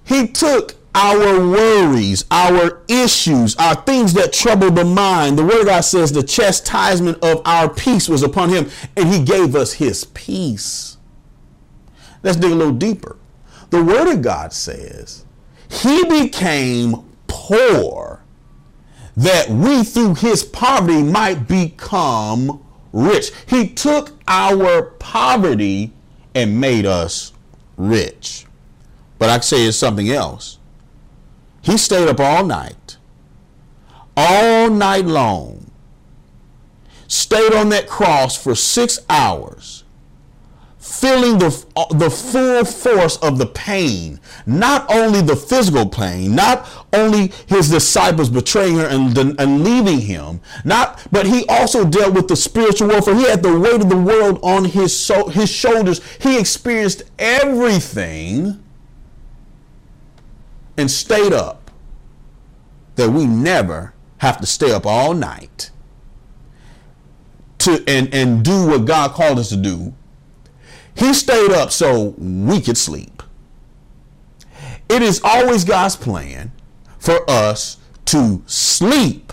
He 0.07 0.27
took 0.27 0.75
our 0.95 1.39
worries, 1.39 2.25
our 2.31 2.81
issues, 2.87 3.55
our 3.57 3.75
things 3.75 4.13
that 4.13 4.33
trouble 4.33 4.71
the 4.71 4.83
mind. 4.83 5.37
The 5.37 5.43
word 5.43 5.61
of 5.61 5.65
God 5.67 5.81
says 5.81 6.11
the 6.11 6.23
chastisement 6.23 7.23
of 7.23 7.41
our 7.45 7.69
peace 7.69 8.09
was 8.09 8.23
upon 8.23 8.49
him, 8.49 8.69
and 8.95 9.07
he 9.13 9.23
gave 9.23 9.55
us 9.55 9.73
his 9.73 10.05
peace. 10.05 10.97
Let's 12.23 12.37
dig 12.37 12.51
a 12.51 12.55
little 12.55 12.73
deeper. 12.73 13.17
The 13.69 13.83
word 13.83 14.11
of 14.11 14.23
God 14.23 14.53
says 14.53 15.23
he 15.69 16.03
became 16.05 17.05
poor 17.27 18.23
that 19.15 19.49
we 19.49 19.83
through 19.83 20.15
his 20.15 20.43
poverty 20.43 21.03
might 21.03 21.47
become 21.47 22.63
rich. 22.91 23.31
He 23.45 23.69
took 23.69 24.13
our 24.27 24.83
poverty 24.83 25.93
and 26.33 26.59
made 26.59 26.85
us 26.87 27.33
rich. 27.75 28.46
But 29.17 29.29
I 29.29 29.39
say 29.39 29.65
it's 29.65 29.77
something 29.77 30.09
else. 30.09 30.59
He 31.61 31.77
stayed 31.77 32.07
up 32.07 32.19
all 32.19 32.45
night, 32.45 32.97
all 34.15 34.69
night 34.69 35.05
long, 35.05 35.71
stayed 37.07 37.53
on 37.53 37.69
that 37.69 37.87
cross 37.87 38.41
for 38.41 38.55
six 38.55 38.99
hours 39.09 39.83
feeling 40.87 41.37
the, 41.37 41.65
uh, 41.75 41.85
the 41.93 42.09
full 42.09 42.63
force 42.63 43.17
of 43.17 43.37
the 43.37 43.45
pain, 43.45 44.19
not 44.45 44.89
only 44.89 45.21
the 45.21 45.35
physical 45.35 45.87
pain, 45.87 46.33
not 46.33 46.67
only 46.93 47.31
his 47.45 47.69
disciples 47.69 48.29
betraying 48.29 48.77
her 48.77 48.87
and, 48.87 49.17
and 49.39 49.63
leaving 49.63 49.99
him, 49.99 50.39
not, 50.63 51.05
but 51.11 51.27
he 51.27 51.45
also 51.47 51.85
dealt 51.85 52.13
with 52.13 52.27
the 52.27 52.35
spiritual 52.35 52.87
warfare. 52.87 53.15
He 53.15 53.29
had 53.29 53.43
the 53.43 53.59
weight 53.59 53.81
of 53.81 53.89
the 53.89 53.97
world 53.97 54.39
on 54.41 54.65
his, 54.65 54.97
so, 54.97 55.27
his 55.27 55.49
shoulders. 55.49 56.01
He 56.19 56.39
experienced 56.39 57.03
everything 57.19 58.63
and 60.77 60.89
stayed 60.89 61.33
up 61.33 61.71
that 62.95 63.09
we 63.09 63.25
never 63.25 63.93
have 64.19 64.39
to 64.39 64.45
stay 64.45 64.71
up 64.71 64.85
all 64.85 65.13
night 65.13 65.71
to 67.59 67.83
and, 67.87 68.13
and 68.13 68.43
do 68.43 68.67
what 68.67 68.85
God 68.85 69.11
called 69.11 69.39
us 69.39 69.49
to 69.49 69.57
do 69.57 69.93
he 70.97 71.13
stayed 71.13 71.51
up 71.51 71.71
so 71.71 72.15
we 72.17 72.59
could 72.59 72.77
sleep. 72.77 73.21
It 74.89 75.03
is 75.03 75.21
always 75.23 75.63
God's 75.63 75.95
plan 75.95 76.51
for 76.97 77.29
us 77.29 77.77
to 78.05 78.41
sleep 78.47 79.31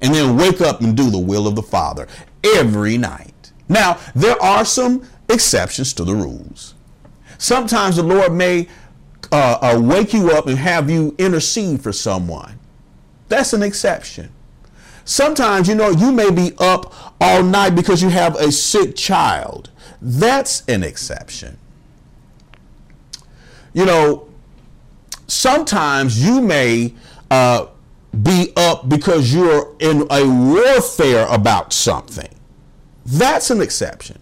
and 0.00 0.14
then 0.14 0.36
wake 0.36 0.60
up 0.60 0.80
and 0.80 0.96
do 0.96 1.10
the 1.10 1.18
will 1.18 1.48
of 1.48 1.56
the 1.56 1.62
Father 1.62 2.06
every 2.44 2.96
night. 2.96 3.50
Now, 3.68 3.98
there 4.14 4.40
are 4.40 4.64
some 4.64 5.04
exceptions 5.28 5.92
to 5.94 6.04
the 6.04 6.14
rules. 6.14 6.74
Sometimes 7.38 7.96
the 7.96 8.02
Lord 8.04 8.32
may 8.32 8.68
uh, 9.32 9.58
uh, 9.60 9.80
wake 9.80 10.12
you 10.12 10.30
up 10.30 10.46
and 10.46 10.58
have 10.58 10.90
you 10.90 11.14
intercede 11.18 11.82
for 11.82 11.92
someone. 11.92 12.58
That's 13.28 13.52
an 13.52 13.62
exception. 13.62 14.30
Sometimes, 15.04 15.68
you 15.68 15.74
know, 15.74 15.90
you 15.90 16.12
may 16.12 16.30
be 16.30 16.52
up 16.58 16.94
all 17.20 17.42
night 17.42 17.70
because 17.70 18.02
you 18.02 18.08
have 18.08 18.34
a 18.36 18.50
sick 18.52 18.96
child 18.96 19.70
that's 20.02 20.62
an 20.66 20.82
exception. 20.82 21.58
You 23.72 23.84
know, 23.84 24.28
sometimes 25.26 26.24
you 26.24 26.40
may 26.40 26.94
uh, 27.30 27.66
be 28.22 28.52
up 28.56 28.88
because 28.88 29.32
you're 29.32 29.74
in 29.78 30.06
a 30.10 30.26
warfare 30.26 31.26
about 31.28 31.72
something. 31.72 32.28
That's 33.06 33.50
an 33.50 33.60
exception. 33.60 34.18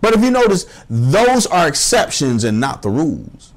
But 0.00 0.14
if 0.14 0.22
you 0.22 0.30
notice, 0.30 0.66
those 0.88 1.46
are 1.46 1.68
exceptions 1.68 2.44
and 2.44 2.58
not 2.60 2.82
the 2.82 2.90
rules. 2.90 3.47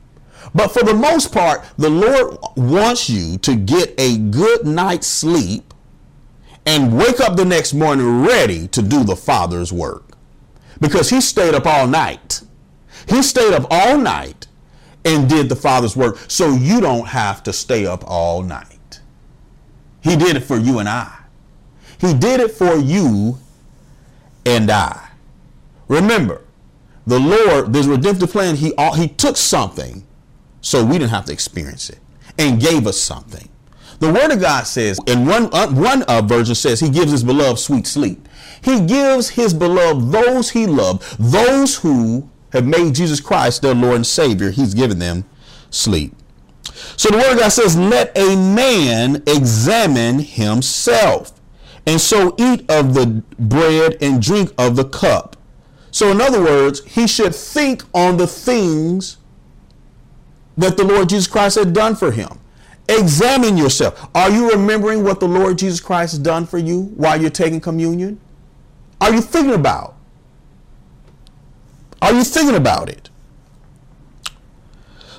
But 0.53 0.69
for 0.69 0.83
the 0.83 0.93
most 0.93 1.31
part, 1.31 1.63
the 1.77 1.89
Lord 1.89 2.37
wants 2.55 3.09
you 3.09 3.37
to 3.39 3.55
get 3.55 3.93
a 3.97 4.17
good 4.17 4.65
night's 4.65 5.07
sleep 5.07 5.73
and 6.65 6.97
wake 6.97 7.19
up 7.19 7.37
the 7.37 7.45
next 7.45 7.73
morning 7.73 8.25
ready 8.25 8.67
to 8.67 8.81
do 8.81 9.03
the 9.03 9.15
Father's 9.15 9.71
work 9.71 10.17
because 10.79 11.09
he 11.09 11.21
stayed 11.21 11.53
up 11.53 11.65
all 11.65 11.87
night. 11.87 12.41
He 13.07 13.23
stayed 13.23 13.53
up 13.53 13.65
all 13.69 13.97
night 13.97 14.47
and 15.05 15.29
did 15.29 15.49
the 15.49 15.55
Father's 15.55 15.95
work 15.95 16.17
so 16.27 16.53
you 16.53 16.81
don't 16.81 17.07
have 17.07 17.43
to 17.43 17.53
stay 17.53 17.85
up 17.85 18.03
all 18.05 18.43
night. 18.43 18.99
He 20.01 20.15
did 20.15 20.35
it 20.35 20.41
for 20.41 20.57
you 20.57 20.79
and 20.79 20.89
I. 20.89 21.15
He 21.99 22.13
did 22.13 22.39
it 22.39 22.51
for 22.51 22.75
you 22.75 23.37
and 24.45 24.69
I. 24.69 25.09
Remember, 25.87 26.41
the 27.05 27.19
Lord, 27.19 27.73
this 27.73 27.85
redemptive 27.85 28.31
plan, 28.31 28.55
he, 28.55 28.73
he 28.95 29.07
took 29.07 29.37
something 29.37 30.05
so 30.61 30.83
we 30.85 30.93
didn't 30.93 31.09
have 31.09 31.25
to 31.25 31.33
experience 31.33 31.89
it 31.89 31.99
and 32.37 32.61
gave 32.61 32.87
us 32.87 32.99
something. 32.99 33.49
The 33.99 34.11
Word 34.11 34.31
of 34.31 34.39
God 34.39 34.63
says, 34.63 34.99
in 35.05 35.25
one, 35.25 35.49
uh, 35.53 35.67
one 35.69 36.03
uh, 36.03 36.21
version 36.21 36.55
says, 36.55 36.79
He 36.79 36.89
gives 36.89 37.11
His 37.11 37.23
beloved 37.23 37.59
sweet 37.59 37.85
sleep. 37.85 38.27
He 38.61 38.79
gives 38.85 39.29
his 39.29 39.53
beloved 39.53 40.11
those 40.11 40.51
he 40.51 40.67
loved, 40.67 41.17
those 41.19 41.77
who 41.77 42.29
have 42.53 42.65
made 42.65 42.95
Jesus 42.95 43.19
Christ 43.19 43.61
their 43.61 43.73
Lord 43.73 43.95
and 43.95 44.07
Savior. 44.07 44.51
He's 44.51 44.73
given 44.73 44.99
them 44.99 45.25
sleep. 45.69 46.13
So 46.95 47.09
the 47.09 47.17
word 47.17 47.33
of 47.33 47.39
God 47.39 47.49
says, 47.49 47.77
let 47.77 48.15
a 48.17 48.35
man 48.35 49.23
examine 49.25 50.19
himself 50.19 51.31
and 51.87 51.99
so 51.99 52.35
eat 52.37 52.69
of 52.69 52.93
the 52.93 53.23
bread 53.39 53.97
and 54.01 54.21
drink 54.21 54.53
of 54.57 54.75
the 54.75 54.85
cup. 54.85 55.35
So 55.89 56.11
in 56.11 56.21
other 56.21 56.41
words, 56.41 56.85
he 56.85 57.07
should 57.07 57.33
think 57.33 57.83
on 57.93 58.17
the 58.17 58.27
things 58.27 59.17
that 60.61 60.77
the 60.77 60.83
Lord 60.83 61.09
Jesus 61.09 61.27
Christ 61.27 61.57
had 61.57 61.73
done 61.73 61.95
for 61.95 62.11
him. 62.11 62.39
Examine 62.87 63.57
yourself. 63.57 64.09
Are 64.15 64.29
you 64.29 64.51
remembering 64.51 65.03
what 65.03 65.19
the 65.19 65.27
Lord 65.27 65.57
Jesus 65.57 65.79
Christ 65.79 66.13
has 66.13 66.19
done 66.19 66.45
for 66.45 66.57
you 66.57 66.83
while 66.95 67.19
you're 67.19 67.29
taking 67.29 67.61
communion? 67.61 68.19
are 69.01 69.11
you 69.11 69.21
thinking 69.21 69.55
about? 69.55 69.95
Are 72.01 72.13
you 72.13 72.23
thinking 72.23 72.55
about 72.55 72.87
it? 72.87 73.09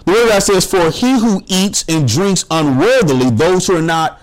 The 0.04 0.12
word 0.12 0.28
God 0.28 0.42
says, 0.42 0.64
For 0.64 0.90
he 0.90 1.18
who 1.18 1.42
eats 1.46 1.84
and 1.88 2.06
drinks 2.06 2.44
unworthily, 2.50 3.30
those 3.30 3.66
who 3.66 3.76
are 3.76 3.82
not 3.82 4.20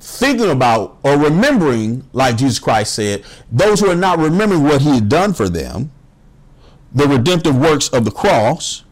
thinking 0.00 0.50
about 0.50 0.98
or 1.02 1.16
remembering, 1.16 2.08
like 2.12 2.36
Jesus 2.36 2.58
Christ 2.58 2.94
said, 2.94 3.24
those 3.50 3.80
who 3.80 3.90
are 3.90 3.96
not 3.96 4.18
remembering 4.18 4.64
what 4.64 4.80
he 4.80 4.90
had 4.90 5.08
done 5.08 5.32
for 5.32 5.48
them, 5.48 5.90
the 6.92 7.06
redemptive 7.06 7.56
works 7.56 7.88
of 7.88 8.04
the 8.04 8.10
cross, 8.10 8.84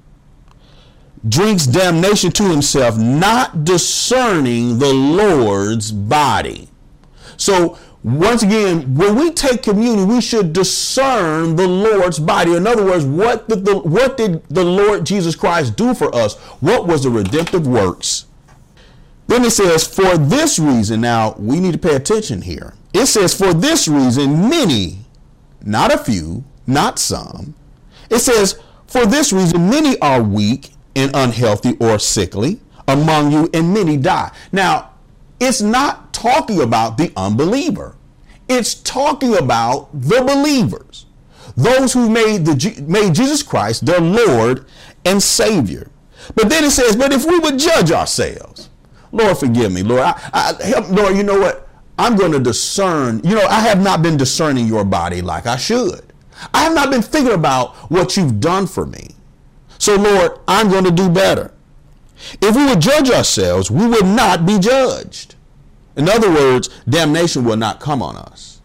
drinks 1.28 1.66
damnation 1.66 2.30
to 2.32 2.44
himself, 2.44 2.96
not 2.98 3.64
discerning 3.64 4.78
the 4.78 4.92
Lord's 4.92 5.92
body. 5.92 6.68
So 7.36 7.78
once 8.06 8.44
again, 8.44 8.94
when 8.94 9.16
we 9.16 9.32
take 9.32 9.64
communion, 9.64 10.06
we 10.06 10.20
should 10.20 10.52
discern 10.52 11.56
the 11.56 11.66
Lord's 11.66 12.20
body. 12.20 12.54
In 12.54 12.64
other 12.64 12.84
words, 12.84 13.04
what 13.04 13.48
did 13.48 13.64
the, 13.64 13.78
what 13.78 14.16
did 14.16 14.48
the 14.48 14.64
Lord 14.64 15.04
Jesus 15.04 15.34
Christ 15.34 15.76
do 15.76 15.92
for 15.92 16.14
us? 16.14 16.36
What 16.60 16.86
was 16.86 17.02
the 17.02 17.10
redemptive 17.10 17.66
works? 17.66 18.26
Then 19.26 19.44
it 19.44 19.50
says, 19.50 19.84
for 19.84 20.16
this 20.16 20.60
reason, 20.60 21.00
now 21.00 21.34
we 21.36 21.58
need 21.58 21.72
to 21.72 21.78
pay 21.78 21.96
attention 21.96 22.42
here. 22.42 22.74
It 22.94 23.06
says, 23.06 23.36
for 23.36 23.52
this 23.52 23.88
reason, 23.88 24.48
many, 24.48 24.98
not 25.64 25.92
a 25.92 25.98
few, 25.98 26.44
not 26.64 27.00
some. 27.00 27.54
It 28.08 28.20
says, 28.20 28.60
for 28.86 29.04
this 29.04 29.32
reason, 29.32 29.68
many 29.68 29.98
are 29.98 30.22
weak 30.22 30.70
and 30.96 31.12
unhealthy 31.14 31.76
or 31.78 32.00
sickly 32.00 32.60
among 32.88 33.30
you, 33.30 33.50
and 33.52 33.72
many 33.72 33.96
die. 33.96 34.32
Now, 34.50 34.92
it's 35.38 35.60
not 35.60 36.12
talking 36.12 36.60
about 36.60 36.96
the 36.98 37.12
unbeliever. 37.16 37.96
It's 38.48 38.74
talking 38.74 39.36
about 39.36 39.88
the 39.92 40.22
believers, 40.22 41.06
those 41.56 41.92
who 41.92 42.08
made 42.08 42.44
the 42.44 42.84
made 42.86 43.14
Jesus 43.14 43.42
Christ 43.42 43.84
their 43.86 44.00
Lord 44.00 44.66
and 45.04 45.22
Savior. 45.22 45.90
But 46.34 46.48
then 46.48 46.64
it 46.64 46.70
says, 46.70 46.96
but 46.96 47.12
if 47.12 47.24
we 47.24 47.38
would 47.38 47.58
judge 47.58 47.90
ourselves, 47.90 48.70
Lord, 49.12 49.38
forgive 49.38 49.72
me, 49.72 49.82
Lord. 49.82 50.02
I, 50.02 50.54
I 50.58 50.64
help, 50.64 50.90
Lord, 50.90 51.16
you 51.16 51.22
know 51.22 51.38
what? 51.38 51.68
I'm 51.98 52.16
going 52.16 52.32
to 52.32 52.40
discern. 52.40 53.20
You 53.24 53.34
know, 53.34 53.46
I 53.46 53.60
have 53.60 53.82
not 53.82 54.02
been 54.02 54.16
discerning 54.16 54.66
your 54.66 54.84
body 54.84 55.22
like 55.22 55.46
I 55.46 55.56
should. 55.56 56.12
I 56.52 56.64
have 56.64 56.74
not 56.74 56.90
been 56.90 57.02
thinking 57.02 57.34
about 57.34 57.74
what 57.90 58.16
you've 58.16 58.40
done 58.40 58.66
for 58.66 58.86
me. 58.86 59.15
So, 59.78 59.96
Lord, 59.96 60.38
I'm 60.48 60.68
going 60.68 60.84
to 60.84 60.90
do 60.90 61.08
better. 61.08 61.52
If 62.40 62.56
we 62.56 62.64
would 62.64 62.80
judge 62.80 63.10
ourselves, 63.10 63.70
we 63.70 63.86
would 63.86 64.06
not 64.06 64.46
be 64.46 64.58
judged. 64.58 65.34
In 65.96 66.08
other 66.08 66.30
words, 66.30 66.68
damnation 66.88 67.44
will 67.44 67.56
not 67.56 67.80
come 67.80 68.02
on 68.02 68.16
us. 68.16 68.60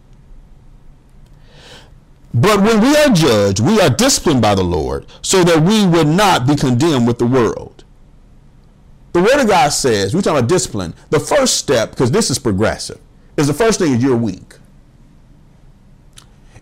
But 2.34 2.62
when 2.62 2.80
we 2.80 2.96
are 2.96 3.10
judged, 3.10 3.60
we 3.60 3.80
are 3.80 3.90
disciplined 3.90 4.40
by 4.40 4.54
the 4.54 4.64
Lord 4.64 5.06
so 5.20 5.44
that 5.44 5.62
we 5.62 5.86
would 5.86 6.06
not 6.06 6.46
be 6.46 6.56
condemned 6.56 7.06
with 7.06 7.18
the 7.18 7.26
world. 7.26 7.84
The 9.12 9.20
Word 9.20 9.40
of 9.40 9.48
God 9.48 9.68
says, 9.68 10.14
we're 10.14 10.22
talking 10.22 10.38
about 10.38 10.48
discipline. 10.48 10.94
The 11.10 11.20
first 11.20 11.58
step, 11.58 11.90
because 11.90 12.10
this 12.10 12.30
is 12.30 12.38
progressive, 12.38 12.98
is 13.36 13.46
the 13.46 13.54
first 13.54 13.78
thing 13.78 13.92
is 13.92 14.02
you're 14.02 14.16
weak. 14.16 14.54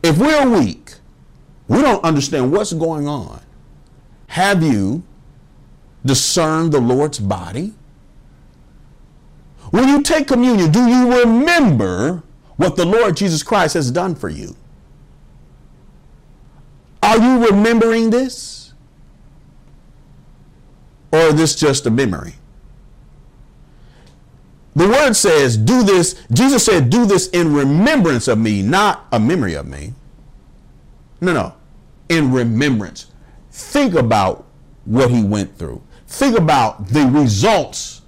If 0.03 0.19
we're 0.19 0.49
weak, 0.49 0.95
we 1.69 1.83
don't 1.83 2.03
understand 2.03 2.51
what's 2.51 2.73
going 2.73 3.07
on. 3.07 3.41
Have 4.31 4.63
you 4.63 5.03
discerned 6.05 6.73
the 6.73 6.81
Lord's 6.81 7.19
body? 7.19 7.75
When 9.71 9.89
you 9.89 10.03
take 10.03 10.29
communion, 10.29 10.71
do 10.71 10.87
you 10.87 11.21
remember 11.21 12.23
what 12.57 12.77
the 12.77 12.85
Lord 12.85 13.17
Jesus 13.17 13.43
Christ 13.43 13.75
has 13.75 13.91
done 13.91 14.15
for 14.15 14.29
you? 14.29 14.55
Are 17.03 17.19
you 17.19 17.47
remembering 17.47 18.11
this? 18.11 18.73
Or 21.13 21.21
is 21.21 21.35
this 21.35 21.55
just 21.57 21.87
a 21.87 21.91
memory? 21.91 22.35
the 24.77 24.89
word 24.89 25.15
says, 25.15 25.57
do 25.57 25.83
this. 25.83 26.15
Jesus 26.33 26.65
said, 26.65 26.89
do 26.89 27.05
this 27.05 27.29
in 27.31 27.53
remembrance 27.53 28.29
of 28.29 28.39
me, 28.39 28.63
not 28.63 29.07
a 29.11 29.19
memory 29.19 29.55
of 29.55 29.67
me. 29.67 29.93
No, 31.21 31.33
no, 31.33 31.55
in 32.09 32.33
remembrance. 32.33 33.10
Think 33.61 33.95
about 33.95 34.47
what 34.85 35.11
he 35.11 35.23
went 35.23 35.57
through. 35.57 35.83
Think 36.09 36.37
about 36.37 36.89
the 36.89 37.07
results 37.07 38.03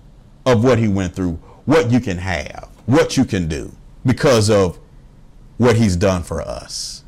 of 0.45 0.65
what 0.65 0.79
he 0.79 0.89
went 0.89 1.15
through, 1.15 1.35
what 1.67 1.91
you 1.91 2.01
can 2.01 2.19
have, 2.19 2.69
what 2.87 3.17
you 3.17 3.25
can 3.25 3.47
do 3.47 3.71
because 4.05 4.51
of 4.51 4.81
what 5.59 5.77
he's 5.77 5.95
done 5.95 6.23
for 6.25 6.41
us. 6.41 7.05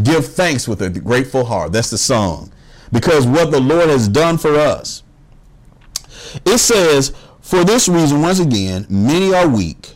Give 0.00 0.24
thanks 0.24 0.68
with 0.68 0.82
a 0.82 0.90
grateful 0.90 1.44
heart. 1.44 1.72
That's 1.72 1.90
the 1.90 1.98
song. 1.98 2.52
Because 2.92 3.26
what 3.26 3.50
the 3.50 3.60
Lord 3.60 3.88
has 3.88 4.06
done 4.06 4.38
for 4.38 4.54
us. 4.54 5.02
It 6.44 6.58
says, 6.58 7.12
for 7.40 7.64
this 7.64 7.88
reason, 7.88 8.22
once 8.22 8.38
again, 8.38 8.86
many 8.88 9.34
are 9.34 9.48
weak, 9.48 9.94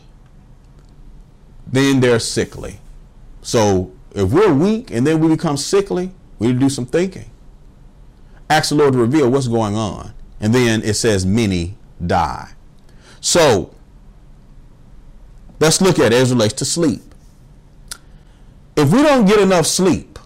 then 1.67 2.01
they're 2.01 2.19
sickly. 2.19 2.79
So 3.41 3.93
if 4.13 4.31
we're 4.31 4.53
weak 4.53 4.91
and 4.91 5.07
then 5.07 5.19
we 5.19 5.29
become 5.29 5.55
sickly, 5.55 6.11
we 6.39 6.47
need 6.47 6.53
to 6.53 6.59
do 6.59 6.69
some 6.69 6.85
thinking. 6.85 7.29
Ask 8.53 8.69
the 8.69 8.75
Lord 8.75 8.93
to 8.93 8.99
reveal 8.99 9.31
what's 9.31 9.47
going 9.47 9.75
on. 9.75 10.13
And 10.39 10.53
then 10.53 10.83
it 10.83 10.93
says 10.93 11.25
many 11.25 11.75
die. 12.05 12.51
So 13.19 13.73
let's 15.59 15.81
look 15.81 15.97
at 15.97 16.13
it 16.13 16.17
as 16.17 16.29
it 16.29 16.35
relates 16.35 16.53
to 16.55 16.65
sleep. 16.65 17.01
If 18.75 18.93
we 18.93 19.01
don't 19.01 19.25
get 19.25 19.39
enough 19.39 19.65
sleep, 19.65 20.19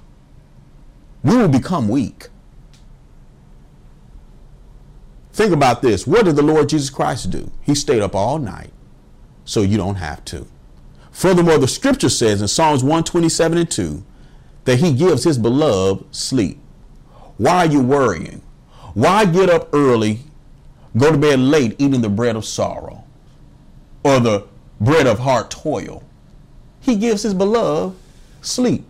we 1.24 1.38
will 1.38 1.48
become 1.48 1.88
weak. 1.88 2.28
Think 5.32 5.54
about 5.54 5.82
this. 5.82 6.06
What 6.06 6.26
did 6.26 6.36
the 6.36 6.42
Lord 6.42 6.68
Jesus 6.68 6.90
Christ 6.90 7.32
do? 7.32 7.50
He 7.62 7.76
stayed 7.76 8.02
up 8.02 8.14
all 8.14 8.40
night 8.40 8.72
so 9.46 9.62
you 9.62 9.78
don't 9.78 9.96
have 9.96 10.26
to. 10.26 10.48
Furthermore, 11.12 11.60
the 11.60 11.68
scripture 11.70 12.10
says 12.10 12.42
in 12.42 12.50
Psalms 12.50 12.84
127 12.84 13.58
and 13.58 13.72
2 13.72 14.04
that 14.66 14.80
he 14.80 14.92
gives 14.92 15.24
his 15.24 15.38
beloved 15.38 16.14
sleep. 16.14 16.60
Why 17.38 17.58
are 17.58 17.66
you 17.66 17.82
worrying? 17.82 18.42
Why 18.94 19.26
get 19.26 19.50
up 19.50 19.70
early, 19.74 20.20
go 20.98 21.12
to 21.12 21.18
bed 21.18 21.40
late, 21.40 21.76
eating 21.78 22.02
the 22.02 22.10
bread 22.10 22.36
of 22.36 22.46
sorrow 22.46 23.04
or 24.04 24.20
the 24.20 24.48
bread 24.80 25.08
of 25.08 25.20
hard 25.20 25.52
toil? 25.52 26.04
He 26.82 26.96
gives 26.96 27.24
his 27.24 27.34
beloved 27.34 27.96
sleep. 28.42 28.86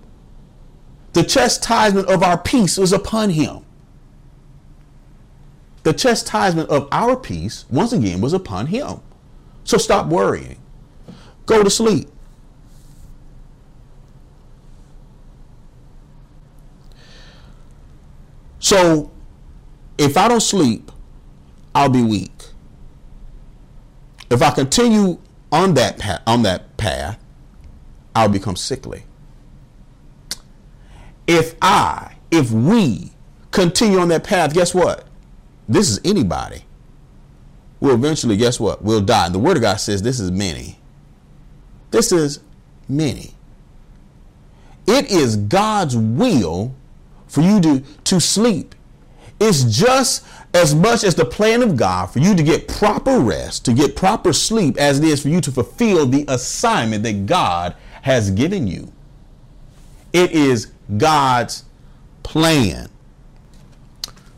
The 1.13 1.23
chastisement 1.23 2.07
of 2.09 2.23
our 2.23 2.37
peace 2.37 2.77
is 2.77 2.93
upon 2.93 3.31
him. 3.31 3.65
The 5.83 5.93
chastisement 5.93 6.69
of 6.69 6.87
our 6.91 7.15
peace, 7.15 7.65
once 7.69 7.91
again, 7.91 8.21
was 8.21 8.33
upon 8.33 8.67
him. 8.67 8.99
So 9.63 9.77
stop 9.77 10.07
worrying. 10.07 10.57
Go 11.45 11.63
to 11.63 11.69
sleep. 11.69 12.09
So 18.67 19.09
if 19.97 20.17
I 20.17 20.27
don't 20.27 20.41
sleep, 20.41 20.91
I'll 21.73 21.87
be 21.87 22.03
weak. 22.03 22.33
If 24.29 24.41
I 24.41 24.51
continue 24.51 25.19
on 25.53 25.75
that 25.75 25.97
path, 25.97 26.21
on 26.27 26.41
that 26.41 26.75
path, 26.75 27.17
I'll 28.13 28.27
become 28.27 28.57
sickly. 28.57 29.03
If 31.27 31.55
I, 31.61 32.15
if 32.29 32.51
we 32.51 33.11
continue 33.51 33.99
on 33.99 34.09
that 34.09 34.25
path, 34.25 34.53
guess 34.53 34.73
what? 34.75 35.07
This 35.69 35.89
is 35.89 36.01
anybody. 36.03 36.65
We'll 37.79 37.95
eventually, 37.95 38.35
guess 38.35 38.59
what? 38.59 38.83
We'll 38.83 38.99
die. 38.99 39.27
And 39.27 39.33
the 39.35 39.39
word 39.39 39.55
of 39.55 39.61
God 39.61 39.77
says 39.77 40.01
this 40.01 40.19
is 40.19 40.29
many. 40.29 40.77
This 41.91 42.11
is 42.11 42.41
many. 42.89 43.33
It 44.85 45.09
is 45.09 45.37
God's 45.37 45.95
will 45.95 46.75
for 47.27 47.41
you 47.41 47.59
to, 47.61 47.79
to 48.05 48.19
sleep. 48.19 48.75
It's 49.39 49.63
just 49.65 50.25
as 50.53 50.73
much 50.73 51.03
as 51.03 51.13
the 51.15 51.25
plan 51.25 51.61
of 51.61 51.75
God 51.75 52.07
for 52.07 52.19
you 52.19 52.35
to 52.35 52.41
get 52.41 52.67
proper 52.67 53.19
rest, 53.19 53.65
to 53.65 53.73
get 53.73 53.95
proper 53.95 54.33
sleep, 54.33 54.77
as 54.77 54.99
it 54.99 55.05
is 55.05 55.21
for 55.21 55.29
you 55.29 55.41
to 55.41 55.51
fulfill 55.51 56.05
the 56.05 56.25
assignment 56.27 57.03
that 57.03 57.25
God 57.25 57.75
has 58.01 58.31
given 58.31 58.67
you. 58.67 58.91
It 60.13 60.31
is 60.31 60.71
God's 60.97 61.65
plan. 62.23 62.89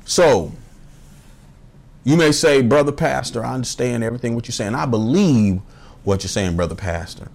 So, 0.04 0.52
you 2.04 2.17
may 2.17 2.32
say, 2.32 2.62
Brother 2.62 2.91
Pastor, 2.91 3.45
I 3.45 3.54
understand 3.54 4.04
everything 4.04 4.36
what 4.36 4.47
you're 4.47 4.54
saying. 4.54 4.75
I 4.75 4.86
believe 4.86 5.62
what 6.04 6.23
you're 6.23 6.30
saying, 6.30 6.56
Brother 6.56 6.75
Pastor. 6.75 7.30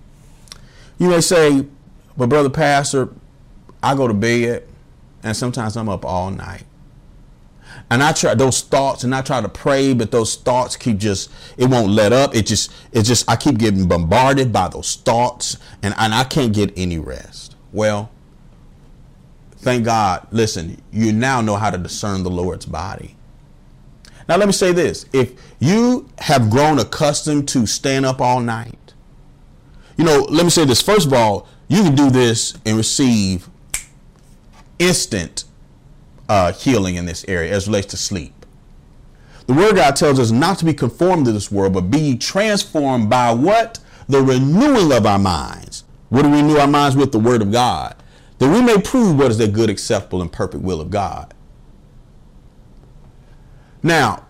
You 0.99 1.09
may 1.09 1.21
say, 1.21 1.67
but 2.17 2.29
Brother 2.29 2.51
Pastor, 2.51 3.11
I 3.83 3.95
go 3.95 4.09
to 4.09 4.15
bed 4.15 4.67
and 5.25 5.37
sometimes 5.37 5.77
I'm 5.77 5.89
up 5.89 6.05
all 6.05 6.31
night. 6.31 6.65
And 7.91 8.03
I 8.03 8.13
try 8.13 8.35
those 8.35 8.61
thoughts 8.61 9.03
and 9.03 9.15
I 9.15 9.23
try 9.23 9.41
to 9.41 9.49
pray, 9.49 9.95
but 9.95 10.11
those 10.11 10.37
thoughts 10.37 10.77
keep 10.77 10.99
just, 10.99 11.31
it 11.57 11.69
won't 11.69 11.91
let 11.91 12.13
up. 12.13 12.35
It 12.35 12.47
just, 12.47 12.71
it 12.93 13.03
just, 13.03 13.29
I 13.29 13.35
keep 13.35 13.59
getting 13.59 13.89
bombarded 13.89 14.53
by 14.53 14.69
those 14.69 14.95
thoughts 14.97 15.57
and, 15.83 15.95
and 15.99 16.15
I 16.15 16.25
can't 16.25 16.53
get 16.53 16.73
any 16.77 16.99
rest. 16.99 17.57
Well, 17.73 18.11
thank 19.57 19.85
God, 19.85 20.29
listen, 20.31 20.81
you 20.93 21.13
now 21.13 21.41
know 21.41 21.57
how 21.57 21.71
to 21.71 21.79
discern 21.79 22.23
the 22.23 22.31
Lord's 22.31 22.67
body. 22.67 23.17
Now, 24.29 24.37
let 24.37 24.47
me 24.47 24.53
say 24.53 24.73
this 24.73 25.07
if 25.13 25.33
you 25.59 26.09
have 26.19 26.49
grown 26.51 26.79
accustomed 26.79 27.49
to 27.49 27.67
staying 27.67 28.05
up 28.05 28.21
all 28.21 28.41
night, 28.41 28.95
you 29.97 30.05
know, 30.05 30.27
let 30.31 30.45
me 30.45 30.51
say 30.51 30.65
this. 30.65 30.81
First 30.81 31.07
of 31.07 31.13
all, 31.13 31.49
you 31.69 31.83
can 31.83 31.95
do 31.95 32.11
this 32.11 32.55
and 32.65 32.77
receive 32.77 33.49
instant 34.79 35.45
uh, 36.29 36.53
healing 36.53 36.97
in 36.97 37.07
this 37.07 37.25
area 37.29 37.53
as 37.53 37.67
relates 37.67 37.89
to 37.89 37.97
sleep. 37.97 38.33
The 39.47 39.53
word 39.53 39.71
of 39.71 39.77
God 39.77 39.97
tells 39.97 40.19
us 40.19 40.31
not 40.31 40.59
to 40.59 40.65
be 40.65 40.73
conformed 40.73 41.27
to 41.27 41.33
this 41.33 41.51
world, 41.51 41.75
but 41.75 41.83
be 41.83 42.17
transformed 42.17 43.11
by 43.11 43.33
what? 43.33 43.79
The 44.09 44.23
renewing 44.23 44.93
of 44.93 45.07
our 45.07 45.19
minds. 45.19 45.85
What 46.09 46.23
do 46.23 46.31
we 46.31 46.39
renew 46.39 46.57
our 46.57 46.67
minds 46.67 46.97
with? 46.97 47.13
The 47.13 47.19
word 47.19 47.43
of 47.43 47.53
God. 47.53 47.95
That 48.39 48.51
we 48.51 48.63
may 48.63 48.81
prove 48.81 49.19
what 49.19 49.31
is 49.31 49.39
the 49.39 49.49
good, 49.49 49.69
acceptable, 49.71 50.23
and 50.23 50.33
perfect 50.33 50.63
will 50.63 50.81
of 50.81 50.91
God. 50.91 51.35
Now, 53.83 54.27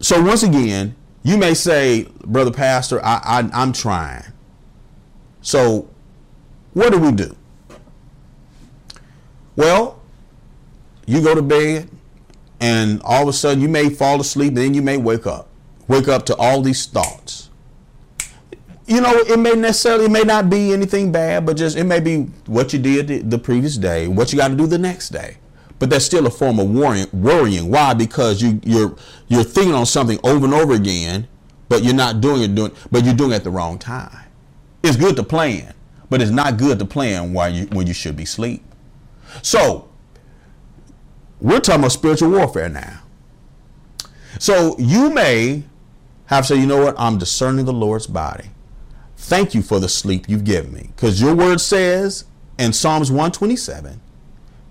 so 0.00 0.22
once 0.22 0.42
again, 0.42 0.96
you 1.22 1.36
may 1.36 1.54
say, 1.54 2.08
Brother 2.24 2.50
Pastor, 2.50 3.04
I, 3.04 3.20
I, 3.24 3.50
I'm 3.52 3.72
trying. 3.72 4.24
So, 5.42 5.88
what 6.72 6.92
do 6.92 6.98
we 6.98 7.12
do? 7.12 7.36
Well, 9.56 10.00
you 11.06 11.22
go 11.22 11.34
to 11.34 11.42
bed, 11.42 11.88
and 12.60 13.00
all 13.02 13.22
of 13.22 13.28
a 13.28 13.32
sudden 13.32 13.60
you 13.60 13.68
may 13.68 13.90
fall 13.90 14.20
asleep, 14.20 14.48
and 14.48 14.56
then 14.56 14.74
you 14.74 14.82
may 14.82 14.96
wake 14.96 15.26
up. 15.26 15.48
Wake 15.86 16.08
up 16.08 16.26
to 16.26 16.36
all 16.36 16.62
these 16.62 16.86
thoughts. 16.86 17.50
You 18.86 19.00
know, 19.00 19.12
it 19.14 19.38
may 19.38 19.54
necessarily, 19.54 20.06
it 20.06 20.10
may 20.10 20.22
not 20.22 20.50
be 20.50 20.72
anything 20.72 21.10
bad, 21.10 21.46
but 21.46 21.56
just 21.56 21.76
it 21.76 21.84
may 21.84 22.00
be 22.00 22.22
what 22.46 22.72
you 22.72 22.78
did 22.78 23.30
the 23.30 23.38
previous 23.38 23.76
day, 23.76 24.08
what 24.08 24.32
you 24.32 24.38
got 24.38 24.48
to 24.48 24.54
do 24.54 24.66
the 24.66 24.78
next 24.78 25.10
day. 25.10 25.38
But 25.78 25.90
that's 25.90 26.04
still 26.04 26.26
a 26.26 26.30
form 26.30 26.58
of 26.58 26.70
worrying. 26.70 27.06
worrying. 27.12 27.70
Why? 27.70 27.94
Because 27.94 28.40
you 28.40 28.60
you're 28.64 28.96
you're 29.28 29.44
thinking 29.44 29.74
on 29.74 29.86
something 29.86 30.18
over 30.22 30.44
and 30.44 30.54
over 30.54 30.74
again, 30.74 31.26
but 31.68 31.82
you're 31.82 31.94
not 31.94 32.20
doing 32.20 32.42
it 32.42 32.54
doing, 32.54 32.72
but 32.90 33.04
you're 33.04 33.14
doing 33.14 33.32
it 33.32 33.36
at 33.36 33.44
the 33.44 33.50
wrong 33.50 33.78
time. 33.78 34.26
It's 34.82 34.96
good 34.96 35.16
to 35.16 35.22
plan, 35.22 35.74
but 36.10 36.22
it's 36.22 36.30
not 36.30 36.58
good 36.58 36.78
to 36.78 36.84
plan 36.84 37.32
while 37.32 37.50
you 37.50 37.66
when 37.66 37.86
you 37.86 37.94
should 37.94 38.16
be 38.16 38.22
asleep. 38.24 38.62
So 39.42 39.88
we're 41.40 41.60
talking 41.60 41.80
about 41.80 41.92
spiritual 41.92 42.30
warfare 42.30 42.68
now. 42.68 43.00
So 44.38 44.76
you 44.78 45.10
may 45.10 45.64
have 46.26 46.46
said, 46.46 46.58
you 46.58 46.66
know 46.66 46.84
what? 46.84 46.94
I'm 46.98 47.18
discerning 47.18 47.64
the 47.64 47.72
Lord's 47.72 48.06
body. 48.06 48.50
Thank 49.16 49.54
you 49.54 49.62
for 49.62 49.78
the 49.80 49.88
sleep 49.88 50.28
you've 50.28 50.44
given 50.44 50.72
me. 50.72 50.90
Because 50.94 51.20
your 51.20 51.34
word 51.34 51.60
says 51.60 52.24
in 52.58 52.72
Psalms 52.72 53.10
127 53.10 54.00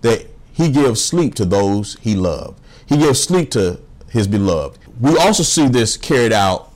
that 0.01 0.27
he 0.51 0.69
gives 0.71 1.03
sleep 1.03 1.35
to 1.35 1.45
those 1.45 1.97
he 2.01 2.15
loved. 2.15 2.59
He 2.85 2.97
gives 2.97 3.21
sleep 3.21 3.51
to 3.51 3.79
his 4.09 4.27
beloved. 4.27 4.77
We 4.99 5.17
also 5.17 5.43
see 5.43 5.67
this 5.67 5.97
carried 5.97 6.33
out 6.33 6.71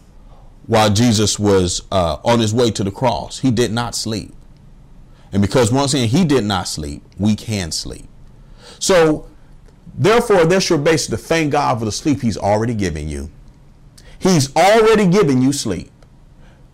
while 0.65 0.91
Jesus 0.91 1.37
was 1.37 1.83
uh, 1.91 2.17
on 2.23 2.39
his 2.39 2.53
way 2.53 2.71
to 2.71 2.83
the 2.83 2.91
cross. 2.91 3.39
He 3.39 3.51
did 3.51 3.71
not 3.71 3.95
sleep. 3.95 4.33
And 5.31 5.41
because 5.41 5.71
once 5.71 5.93
again, 5.93 6.07
he 6.07 6.25
did 6.25 6.45
not 6.45 6.67
sleep, 6.67 7.03
we 7.17 7.35
can 7.35 7.71
sleep. 7.71 8.07
So, 8.79 9.27
therefore, 9.97 10.45
that's 10.45 10.69
your 10.69 10.79
basis 10.79 11.07
to 11.07 11.17
thank 11.17 11.51
God 11.51 11.79
for 11.79 11.85
the 11.85 11.91
sleep 11.91 12.21
he's 12.21 12.37
already 12.37 12.73
given 12.73 13.09
you. 13.09 13.29
He's 14.19 14.55
already 14.55 15.07
given 15.07 15.41
you 15.41 15.53
sleep. 15.53 15.91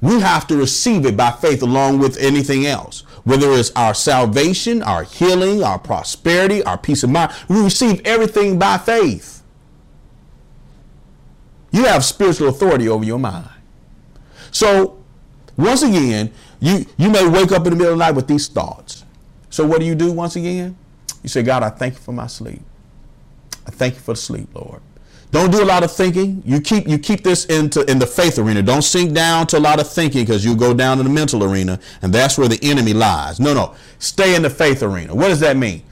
We 0.01 0.19
have 0.19 0.47
to 0.47 0.57
receive 0.57 1.05
it 1.05 1.15
by 1.15 1.31
faith 1.31 1.61
along 1.61 1.99
with 1.99 2.17
anything 2.17 2.65
else. 2.65 3.01
Whether 3.23 3.51
it's 3.53 3.71
our 3.71 3.93
salvation, 3.93 4.83
our 4.83 5.03
healing, 5.03 5.63
our 5.63 5.79
prosperity, 5.79 6.61
our 6.63 6.77
peace 6.77 7.03
of 7.03 7.09
mind, 7.09 7.31
we 7.47 7.61
receive 7.61 8.01
everything 8.05 8.59
by 8.59 8.77
faith. 8.77 9.43
You 11.71 11.85
have 11.85 12.03
spiritual 12.03 12.49
authority 12.49 12.87
over 12.89 13.05
your 13.05 13.17
mind. 13.17 13.49
So, 14.51 15.01
once 15.57 15.81
again, 15.81 16.33
you, 16.63 16.85
you 16.97 17.09
may 17.09 17.27
wake 17.27 17.51
up 17.51 17.67
in 17.67 17.71
the 17.71 17.75
middle 17.75 17.91
of 17.91 17.99
the 17.99 18.05
night 18.05 18.15
with 18.15 18.25
these 18.25 18.47
thoughts. 18.47 19.03
So, 19.49 19.67
what 19.67 19.81
do 19.81 19.85
you 19.85 19.95
do 19.95 20.13
once 20.13 20.37
again? 20.37 20.77
You 21.21 21.27
say, 21.27 21.43
God, 21.43 21.61
I 21.61 21.69
thank 21.69 21.95
you 21.95 21.99
for 21.99 22.13
my 22.13 22.27
sleep. 22.27 22.61
I 23.67 23.71
thank 23.71 23.95
you 23.95 23.99
for 23.99 24.13
the 24.13 24.19
sleep, 24.19 24.47
Lord. 24.55 24.81
Don't 25.31 25.51
do 25.51 25.61
a 25.61 25.65
lot 25.65 25.83
of 25.83 25.91
thinking. 25.91 26.41
You 26.45 26.61
keep 26.61 26.87
you 26.87 26.97
keep 26.97 27.21
this 27.23 27.43
into 27.45 27.83
in 27.91 27.99
the 27.99 28.07
faith 28.07 28.39
arena. 28.39 28.61
Don't 28.61 28.81
sink 28.81 29.13
down 29.13 29.47
to 29.47 29.57
a 29.57 29.59
lot 29.59 29.81
of 29.81 29.91
thinking 29.91 30.23
because 30.23 30.45
you 30.45 30.55
go 30.55 30.73
down 30.73 30.99
in 30.99 31.05
the 31.05 31.11
mental 31.11 31.43
arena, 31.43 31.81
and 32.01 32.13
that's 32.13 32.37
where 32.37 32.47
the 32.47 32.59
enemy 32.61 32.93
lies. 32.93 33.41
No, 33.41 33.53
no. 33.53 33.75
Stay 33.99 34.33
in 34.33 34.41
the 34.41 34.49
faith 34.49 34.83
arena. 34.83 35.13
What 35.13 35.27
does 35.27 35.41
that 35.41 35.57
mean? 35.57 35.83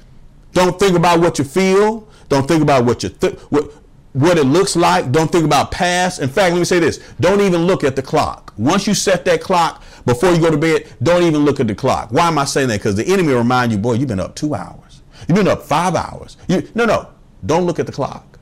Don't 0.53 0.79
think 0.79 0.95
about 0.95 1.19
what 1.19 1.37
you 1.37 1.43
feel. 1.43 2.07
Don't 2.29 2.47
think 2.47 2.61
about 2.61 2.85
what 2.85 3.03
you 3.03 3.09
th- 3.09 3.33
what 3.49 3.73
what 4.13 4.37
it 4.37 4.45
looks 4.45 4.77
like. 4.77 5.11
Don't 5.11 5.31
think 5.31 5.43
about 5.43 5.71
past. 5.71 6.21
In 6.21 6.29
fact, 6.29 6.53
let 6.53 6.59
me 6.59 6.65
say 6.65 6.79
this: 6.79 6.99
Don't 7.19 7.41
even 7.41 7.65
look 7.65 7.83
at 7.83 7.97
the 7.97 8.01
clock. 8.01 8.53
Once 8.57 8.87
you 8.87 8.93
set 8.93 9.25
that 9.25 9.41
clock 9.41 9.83
before 10.05 10.31
you 10.31 10.39
go 10.39 10.51
to 10.51 10.57
bed, 10.57 10.87
don't 11.01 11.23
even 11.23 11.45
look 11.45 11.59
at 11.59 11.67
the 11.67 11.75
clock. 11.75 12.11
Why 12.11 12.27
am 12.27 12.37
I 12.37 12.45
saying 12.45 12.69
that? 12.69 12.79
Because 12.79 12.95
the 12.95 13.05
enemy 13.05 13.29
will 13.29 13.39
remind 13.39 13.71
you, 13.71 13.77
boy, 13.77 13.93
you've 13.93 14.07
been 14.07 14.19
up 14.19 14.35
two 14.35 14.55
hours. 14.55 15.01
You've 15.27 15.37
been 15.37 15.47
up 15.47 15.63
five 15.63 15.95
hours. 15.95 16.37
You, 16.47 16.67
no, 16.75 16.85
no. 16.85 17.09
Don't 17.45 17.65
look 17.65 17.79
at 17.79 17.85
the 17.85 17.91
clock. 17.91 18.39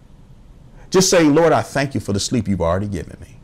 Just 0.89 1.09
say, 1.09 1.23
Lord, 1.23 1.53
I 1.53 1.61
thank 1.61 1.93
you 1.93 1.99
for 1.99 2.13
the 2.13 2.19
sleep 2.19 2.47
you've 2.47 2.61
already 2.61 2.87
given 2.87 3.17
me. 3.21 3.37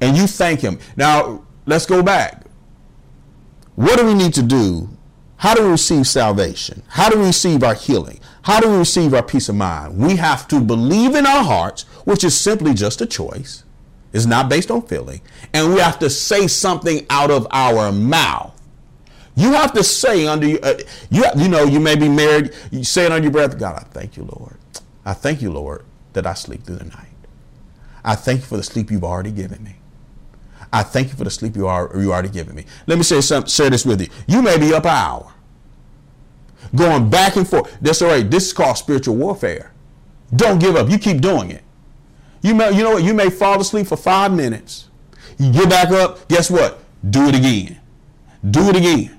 And 0.00 0.16
you 0.16 0.26
thank 0.26 0.60
Him. 0.60 0.78
Now, 0.96 1.44
let's 1.66 1.86
go 1.86 2.02
back. 2.02 2.44
What 3.74 3.98
do 3.98 4.06
we 4.06 4.14
need 4.14 4.34
to 4.34 4.42
do? 4.42 4.90
How 5.36 5.54
do 5.54 5.62
we 5.62 5.70
receive 5.70 6.06
salvation? 6.06 6.82
How 6.88 7.08
do 7.08 7.18
we 7.18 7.26
receive 7.26 7.62
our 7.62 7.74
healing? 7.74 8.18
How 8.42 8.60
do 8.60 8.70
we 8.70 8.76
receive 8.76 9.14
our 9.14 9.22
peace 9.22 9.48
of 9.48 9.54
mind? 9.54 9.96
We 9.96 10.16
have 10.16 10.48
to 10.48 10.60
believe 10.60 11.14
in 11.14 11.26
our 11.26 11.44
hearts, 11.44 11.82
which 12.04 12.24
is 12.24 12.38
simply 12.38 12.74
just 12.74 13.00
a 13.00 13.06
choice. 13.06 13.62
It's 14.12 14.26
not 14.26 14.48
based 14.48 14.70
on 14.70 14.82
feeling. 14.82 15.20
And 15.52 15.72
we 15.74 15.80
have 15.80 15.98
to 16.00 16.10
say 16.10 16.46
something 16.46 17.06
out 17.10 17.30
of 17.30 17.46
our 17.50 17.92
mouth. 17.92 18.54
You 19.36 19.52
have 19.52 19.72
to 19.74 19.84
say 19.84 20.26
under 20.26 20.46
you, 20.46 20.58
uh, 20.62 20.74
you, 21.10 21.24
you 21.36 21.48
know, 21.48 21.64
you 21.64 21.78
may 21.78 21.94
be 21.94 22.08
married. 22.08 22.52
You 22.70 22.82
say 22.84 23.06
it 23.06 23.12
under 23.12 23.22
your 23.22 23.32
breath. 23.32 23.58
God, 23.58 23.76
I 23.76 23.84
thank 23.84 24.16
you, 24.16 24.24
Lord. 24.24 24.56
I 25.04 25.14
thank 25.14 25.40
you, 25.42 25.52
Lord, 25.52 25.84
that 26.14 26.26
I 26.26 26.34
sleep 26.34 26.64
through 26.64 26.76
the 26.76 26.86
night. 26.86 27.06
I 28.04 28.14
thank 28.14 28.40
you 28.40 28.46
for 28.46 28.56
the 28.56 28.62
sleep 28.62 28.90
you've 28.90 29.04
already 29.04 29.30
given 29.30 29.62
me. 29.62 29.76
I 30.72 30.82
thank 30.82 31.08
you 31.08 31.14
for 31.14 31.24
the 31.24 31.30
sleep 31.30 31.56
you 31.56 31.66
are 31.66 31.90
you 31.98 32.12
already 32.12 32.28
given 32.28 32.54
me. 32.54 32.64
Let 32.86 32.98
me 32.98 33.04
say 33.04 33.20
something, 33.20 33.48
share 33.48 33.70
this 33.70 33.86
with 33.86 34.00
you. 34.00 34.08
You 34.26 34.42
may 34.42 34.58
be 34.58 34.74
up 34.74 34.84
an 34.84 34.90
hour. 34.90 35.32
Going 36.74 37.08
back 37.08 37.36
and 37.36 37.48
forth. 37.48 37.76
That's 37.80 38.02
all 38.02 38.08
right. 38.08 38.28
This 38.28 38.48
is 38.48 38.52
called 38.52 38.76
spiritual 38.76 39.16
warfare. 39.16 39.72
Don't 40.34 40.58
give 40.58 40.76
up. 40.76 40.90
You 40.90 40.98
keep 40.98 41.20
doing 41.20 41.50
it. 41.50 41.62
You 42.42 42.54
may, 42.54 42.70
you 42.70 42.82
know 42.82 42.92
what? 42.92 43.02
You 43.02 43.14
may 43.14 43.30
fall 43.30 43.60
asleep 43.60 43.86
for 43.86 43.96
five 43.96 44.32
minutes. 44.32 44.88
You 45.38 45.52
get 45.52 45.68
back 45.68 45.90
up. 45.90 46.28
Guess 46.28 46.50
what? 46.50 46.82
Do 47.08 47.28
it 47.28 47.34
again. 47.34 47.80
Do 48.48 48.68
it 48.68 48.76
again. 48.76 49.18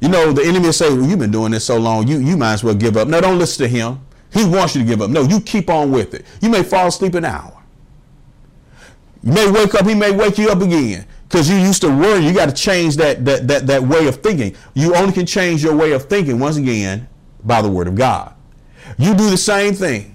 You 0.00 0.08
know, 0.08 0.32
the 0.32 0.42
enemy 0.42 0.66
will 0.66 0.72
say, 0.72 0.88
well, 0.90 1.08
you've 1.08 1.18
been 1.18 1.30
doing 1.30 1.52
this 1.52 1.64
so 1.64 1.78
long, 1.78 2.06
you, 2.06 2.18
you 2.18 2.36
might 2.36 2.54
as 2.54 2.64
well 2.64 2.74
give 2.74 2.96
up. 2.96 3.08
No, 3.08 3.20
don't 3.20 3.38
listen 3.38 3.64
to 3.64 3.68
him. 3.68 4.00
He 4.32 4.44
wants 4.44 4.74
you 4.74 4.82
to 4.82 4.86
give 4.86 5.00
up. 5.00 5.10
No, 5.10 5.22
you 5.22 5.40
keep 5.40 5.70
on 5.70 5.90
with 5.90 6.14
it. 6.14 6.26
You 6.40 6.50
may 6.50 6.62
fall 6.62 6.88
asleep 6.88 7.14
an 7.14 7.24
hour. 7.24 7.62
You 9.22 9.32
may 9.32 9.50
wake 9.50 9.74
up, 9.74 9.86
he 9.86 9.94
may 9.94 10.10
wake 10.10 10.36
you 10.36 10.50
up 10.50 10.60
again. 10.60 11.06
Because 11.28 11.48
you 11.48 11.56
used 11.56 11.80
to 11.82 11.88
worry, 11.88 12.24
you 12.24 12.34
got 12.34 12.46
to 12.46 12.54
change 12.54 12.96
that, 12.96 13.24
that, 13.24 13.48
that, 13.48 13.66
that 13.66 13.82
way 13.82 14.06
of 14.06 14.16
thinking. 14.16 14.54
You 14.74 14.94
only 14.94 15.12
can 15.12 15.26
change 15.26 15.64
your 15.64 15.74
way 15.74 15.92
of 15.92 16.04
thinking 16.04 16.38
once 16.38 16.56
again 16.56 17.08
by 17.42 17.62
the 17.62 17.68
word 17.70 17.88
of 17.88 17.94
God. 17.94 18.34
You 18.98 19.14
do 19.14 19.30
the 19.30 19.38
same 19.38 19.74
thing. 19.74 20.13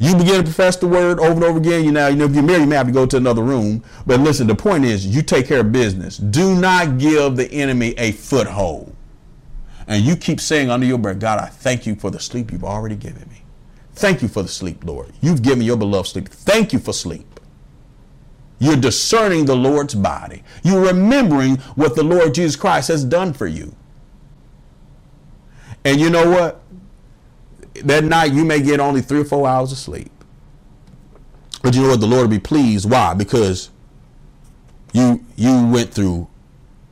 You 0.00 0.16
begin 0.16 0.36
to 0.36 0.42
profess 0.42 0.76
the 0.76 0.86
word 0.86 1.18
over 1.20 1.32
and 1.32 1.44
over 1.44 1.58
again. 1.58 1.84
You 1.84 1.92
now, 1.92 2.08
you 2.08 2.16
know, 2.16 2.24
if 2.24 2.34
you're 2.34 2.42
married, 2.42 2.62
you 2.62 2.66
may 2.66 2.76
have 2.76 2.86
to 2.86 2.92
go 2.92 3.06
to 3.06 3.16
another 3.16 3.42
room. 3.42 3.82
But 4.06 4.20
listen, 4.20 4.46
the 4.46 4.54
point 4.54 4.84
is, 4.84 5.06
you 5.06 5.22
take 5.22 5.46
care 5.46 5.60
of 5.60 5.72
business. 5.72 6.16
Do 6.16 6.54
not 6.54 6.98
give 6.98 7.36
the 7.36 7.50
enemy 7.52 7.94
a 7.96 8.12
foothold. 8.12 8.94
And 9.86 10.02
you 10.02 10.16
keep 10.16 10.40
saying 10.40 10.70
under 10.70 10.86
your 10.86 10.98
breath, 10.98 11.18
God, 11.18 11.38
I 11.38 11.46
thank 11.46 11.86
you 11.86 11.94
for 11.94 12.10
the 12.10 12.18
sleep 12.18 12.50
you've 12.50 12.64
already 12.64 12.96
given 12.96 13.28
me. 13.28 13.42
Thank 13.94 14.22
you 14.22 14.28
for 14.28 14.42
the 14.42 14.48
sleep, 14.48 14.84
Lord. 14.84 15.12
You've 15.20 15.42
given 15.42 15.62
your 15.62 15.76
beloved 15.76 16.08
sleep. 16.08 16.28
Thank 16.28 16.72
you 16.72 16.78
for 16.78 16.92
sleep. 16.92 17.40
You're 18.58 18.76
discerning 18.76 19.44
the 19.44 19.56
Lord's 19.56 19.94
body. 19.94 20.42
You're 20.62 20.86
remembering 20.86 21.56
what 21.76 21.94
the 21.94 22.02
Lord 22.02 22.34
Jesus 22.34 22.56
Christ 22.56 22.88
has 22.88 23.04
done 23.04 23.32
for 23.32 23.46
you. 23.46 23.74
And 25.84 26.00
you 26.00 26.08
know 26.08 26.30
what? 26.30 26.62
That 27.82 28.04
night 28.04 28.32
you 28.32 28.44
may 28.44 28.60
get 28.60 28.80
only 28.80 29.00
three 29.00 29.20
or 29.20 29.24
four 29.24 29.48
hours 29.48 29.72
of 29.72 29.78
sleep. 29.78 30.10
But 31.62 31.74
you 31.74 31.82
know 31.82 31.88
what? 31.88 32.00
The 32.00 32.06
Lord 32.06 32.22
will 32.22 32.28
be 32.28 32.38
pleased. 32.38 32.88
Why? 32.88 33.14
Because 33.14 33.70
you 34.92 35.24
you 35.36 35.66
went 35.66 35.92
through 35.92 36.28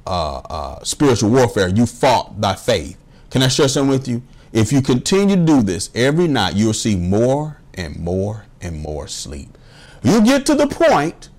uh, 0.06 0.38
uh, 0.38 0.84
spiritual 0.84 1.30
warfare. 1.30 1.68
You 1.68 1.86
fought 1.86 2.40
by 2.40 2.54
faith. 2.54 2.98
Can 3.30 3.42
I 3.42 3.48
share 3.48 3.68
something 3.68 3.90
with 3.90 4.08
you? 4.08 4.22
If 4.52 4.72
you 4.72 4.82
continue 4.82 5.36
to 5.36 5.44
do 5.44 5.62
this 5.62 5.90
every 5.94 6.28
night, 6.28 6.54
you'll 6.54 6.74
see 6.74 6.96
more 6.96 7.58
and 7.74 7.96
more 7.98 8.44
and 8.60 8.80
more 8.80 9.08
sleep. 9.08 9.56
You 10.02 10.22
get 10.22 10.44
to 10.46 10.54
the 10.54 10.66
point 10.66 11.30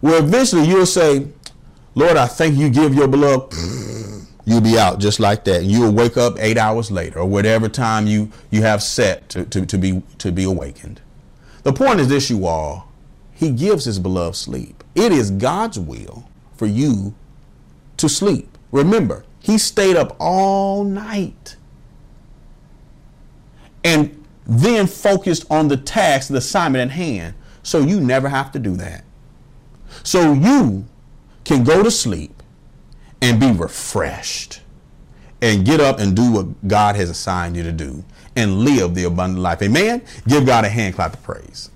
where 0.00 0.18
eventually 0.22 0.66
you'll 0.66 0.86
say, 0.86 1.26
Lord, 1.94 2.16
I 2.16 2.26
thank 2.26 2.56
you 2.56 2.70
give 2.70 2.94
your 2.94 3.08
beloved. 3.08 3.54
You'll 4.44 4.60
be 4.60 4.78
out 4.78 4.98
just 4.98 5.20
like 5.20 5.44
that. 5.44 5.62
And 5.62 5.70
you'll 5.70 5.92
wake 5.92 6.16
up 6.16 6.34
eight 6.38 6.58
hours 6.58 6.90
later 6.90 7.20
or 7.20 7.26
whatever 7.26 7.68
time 7.68 8.06
you, 8.06 8.30
you 8.50 8.62
have 8.62 8.82
set 8.82 9.28
to, 9.30 9.44
to, 9.46 9.64
to, 9.66 9.78
be, 9.78 10.02
to 10.18 10.32
be 10.32 10.44
awakened. 10.44 11.00
The 11.62 11.72
point 11.72 12.00
is 12.00 12.08
this, 12.08 12.28
you 12.28 12.46
all. 12.46 12.88
He 13.32 13.50
gives 13.50 13.84
his 13.84 13.98
beloved 13.98 14.36
sleep. 14.36 14.82
It 14.94 15.12
is 15.12 15.30
God's 15.30 15.78
will 15.78 16.28
for 16.56 16.66
you 16.66 17.14
to 17.96 18.08
sleep. 18.08 18.58
Remember, 18.72 19.24
he 19.38 19.58
stayed 19.58 19.96
up 19.96 20.16
all 20.18 20.84
night 20.84 21.56
and 23.84 24.24
then 24.46 24.86
focused 24.86 25.44
on 25.50 25.68
the 25.68 25.76
task, 25.76 26.28
the 26.28 26.38
assignment 26.38 26.90
at 26.90 26.96
hand. 26.96 27.34
So 27.62 27.78
you 27.80 28.00
never 28.00 28.28
have 28.28 28.50
to 28.52 28.58
do 28.58 28.76
that. 28.76 29.04
So 30.02 30.32
you 30.32 30.84
can 31.44 31.64
go 31.64 31.82
to 31.82 31.90
sleep 31.90 32.41
and 33.22 33.40
be 33.40 33.50
refreshed 33.52 34.60
and 35.40 35.64
get 35.64 35.80
up 35.80 35.98
and 35.98 36.14
do 36.14 36.30
what 36.32 36.68
God 36.68 36.96
has 36.96 37.08
assigned 37.08 37.56
you 37.56 37.62
to 37.62 37.72
do 37.72 38.04
and 38.36 38.60
live 38.60 38.94
the 38.94 39.04
abundant 39.04 39.42
life. 39.42 39.62
Amen. 39.62 40.02
Give 40.28 40.44
God 40.44 40.64
a 40.64 40.68
hand 40.68 40.94
clap 40.94 41.14
of 41.14 41.22
praise. 41.22 41.70